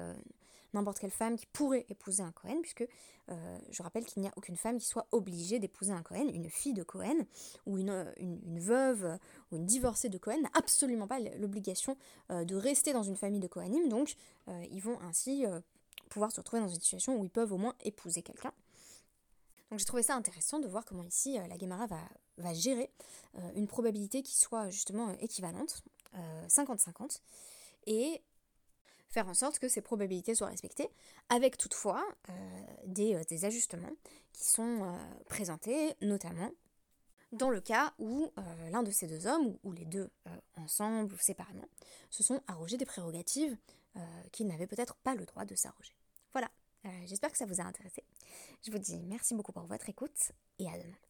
n'importe 0.74 0.98
quelle 0.98 1.10
femme 1.10 1.36
qui 1.36 1.46
pourrait 1.46 1.86
épouser 1.88 2.22
un 2.22 2.32
Cohen, 2.32 2.60
puisque 2.60 2.86
euh, 3.30 3.58
je 3.70 3.82
rappelle 3.82 4.04
qu'il 4.04 4.22
n'y 4.22 4.28
a 4.28 4.32
aucune 4.36 4.56
femme 4.56 4.78
qui 4.78 4.86
soit 4.86 5.06
obligée 5.12 5.58
d'épouser 5.58 5.92
un 5.92 6.02
Cohen. 6.02 6.28
Une 6.32 6.48
fille 6.48 6.74
de 6.74 6.82
Cohen 6.82 7.24
ou 7.66 7.78
une, 7.78 8.12
une, 8.18 8.58
veuve 8.58 9.18
ou 9.50 9.56
une 9.56 9.66
divorcée 9.66 10.08
de 10.08 10.18
Cohen 10.18 10.40
n'a 10.42 10.50
absolument 10.54 11.06
pas 11.06 11.18
l'obligation 11.38 11.96
euh, 12.30 12.44
de 12.44 12.56
rester 12.56 12.92
dans 12.92 13.02
une 13.02 13.16
famille 13.16 13.40
de 13.40 13.48
Cohenim, 13.48 13.88
donc 13.88 14.14
euh, 14.48 14.64
ils 14.70 14.80
vont 14.80 14.98
ainsi 15.00 15.44
pouvoir 16.10 16.32
se 16.32 16.40
retrouver 16.40 16.62
dans 16.62 16.68
une 16.68 16.80
situation 16.80 17.18
où 17.18 17.24
ils 17.24 17.30
peuvent 17.30 17.52
au 17.52 17.58
moins 17.58 17.74
épouser 17.84 18.22
quelqu'un. 18.22 18.52
Donc 19.70 19.78
j'ai 19.78 19.84
trouvé 19.84 20.02
ça 20.02 20.14
intéressant 20.14 20.58
de 20.58 20.68
voir 20.68 20.84
comment 20.84 21.04
ici 21.04 21.36
la 21.36 21.58
Gemara 21.58 21.86
va, 21.86 22.54
gérer 22.54 22.90
une 23.54 23.66
probabilité 23.66 24.22
qui 24.22 24.36
soit 24.36 24.70
justement 24.70 25.10
équivalente, 25.18 25.82
50-50, 26.48 27.20
et 27.86 28.22
faire 29.08 29.28
en 29.28 29.34
sorte 29.34 29.58
que 29.58 29.68
ces 29.68 29.80
probabilités 29.80 30.34
soient 30.34 30.48
respectées, 30.48 30.88
avec 31.28 31.56
toutefois 31.56 32.04
euh, 32.28 32.32
euh, 32.98 33.24
des, 33.24 33.44
ajustements 33.44 33.92
qui 34.32 34.44
sont 34.44 34.84
euh, 34.84 34.96
présentés, 35.28 35.94
notamment 36.02 36.50
dans 37.32 37.50
le 37.50 37.60
cas 37.60 37.92
où 37.98 38.32
l'un 38.70 38.82
de 38.82 38.90
ces 38.90 39.06
deux 39.06 39.26
hommes, 39.26 39.58
ou, 39.62 39.72
les 39.72 39.84
deux 39.84 40.08
ensemble 40.56 41.12
ou 41.12 41.18
séparément, 41.18 41.66
se 42.08 42.22
sont 42.22 42.40
arrogés 42.46 42.78
des 42.78 42.86
prérogatives 42.86 43.54
qu'ils 44.32 44.46
n'avaient 44.46 44.66
peut-être 44.66 44.94
pas 44.96 45.14
le 45.14 45.26
droit 45.26 45.44
de 45.44 45.54
s'arroger. 45.54 45.92
Voilà, 46.32 46.50
j'espère 47.06 47.30
que 47.30 47.38
ça 47.38 47.46
vous 47.46 47.60
a 47.60 47.64
intéressé. 47.64 48.04
Je 48.64 48.70
vous 48.70 48.78
dis 48.78 48.98
merci 48.98 49.34
beaucoup 49.34 49.52
pour 49.52 49.66
votre 49.66 49.88
écoute 49.88 50.32
et 50.58 50.68
à 50.68 50.78
demain. 50.78 51.07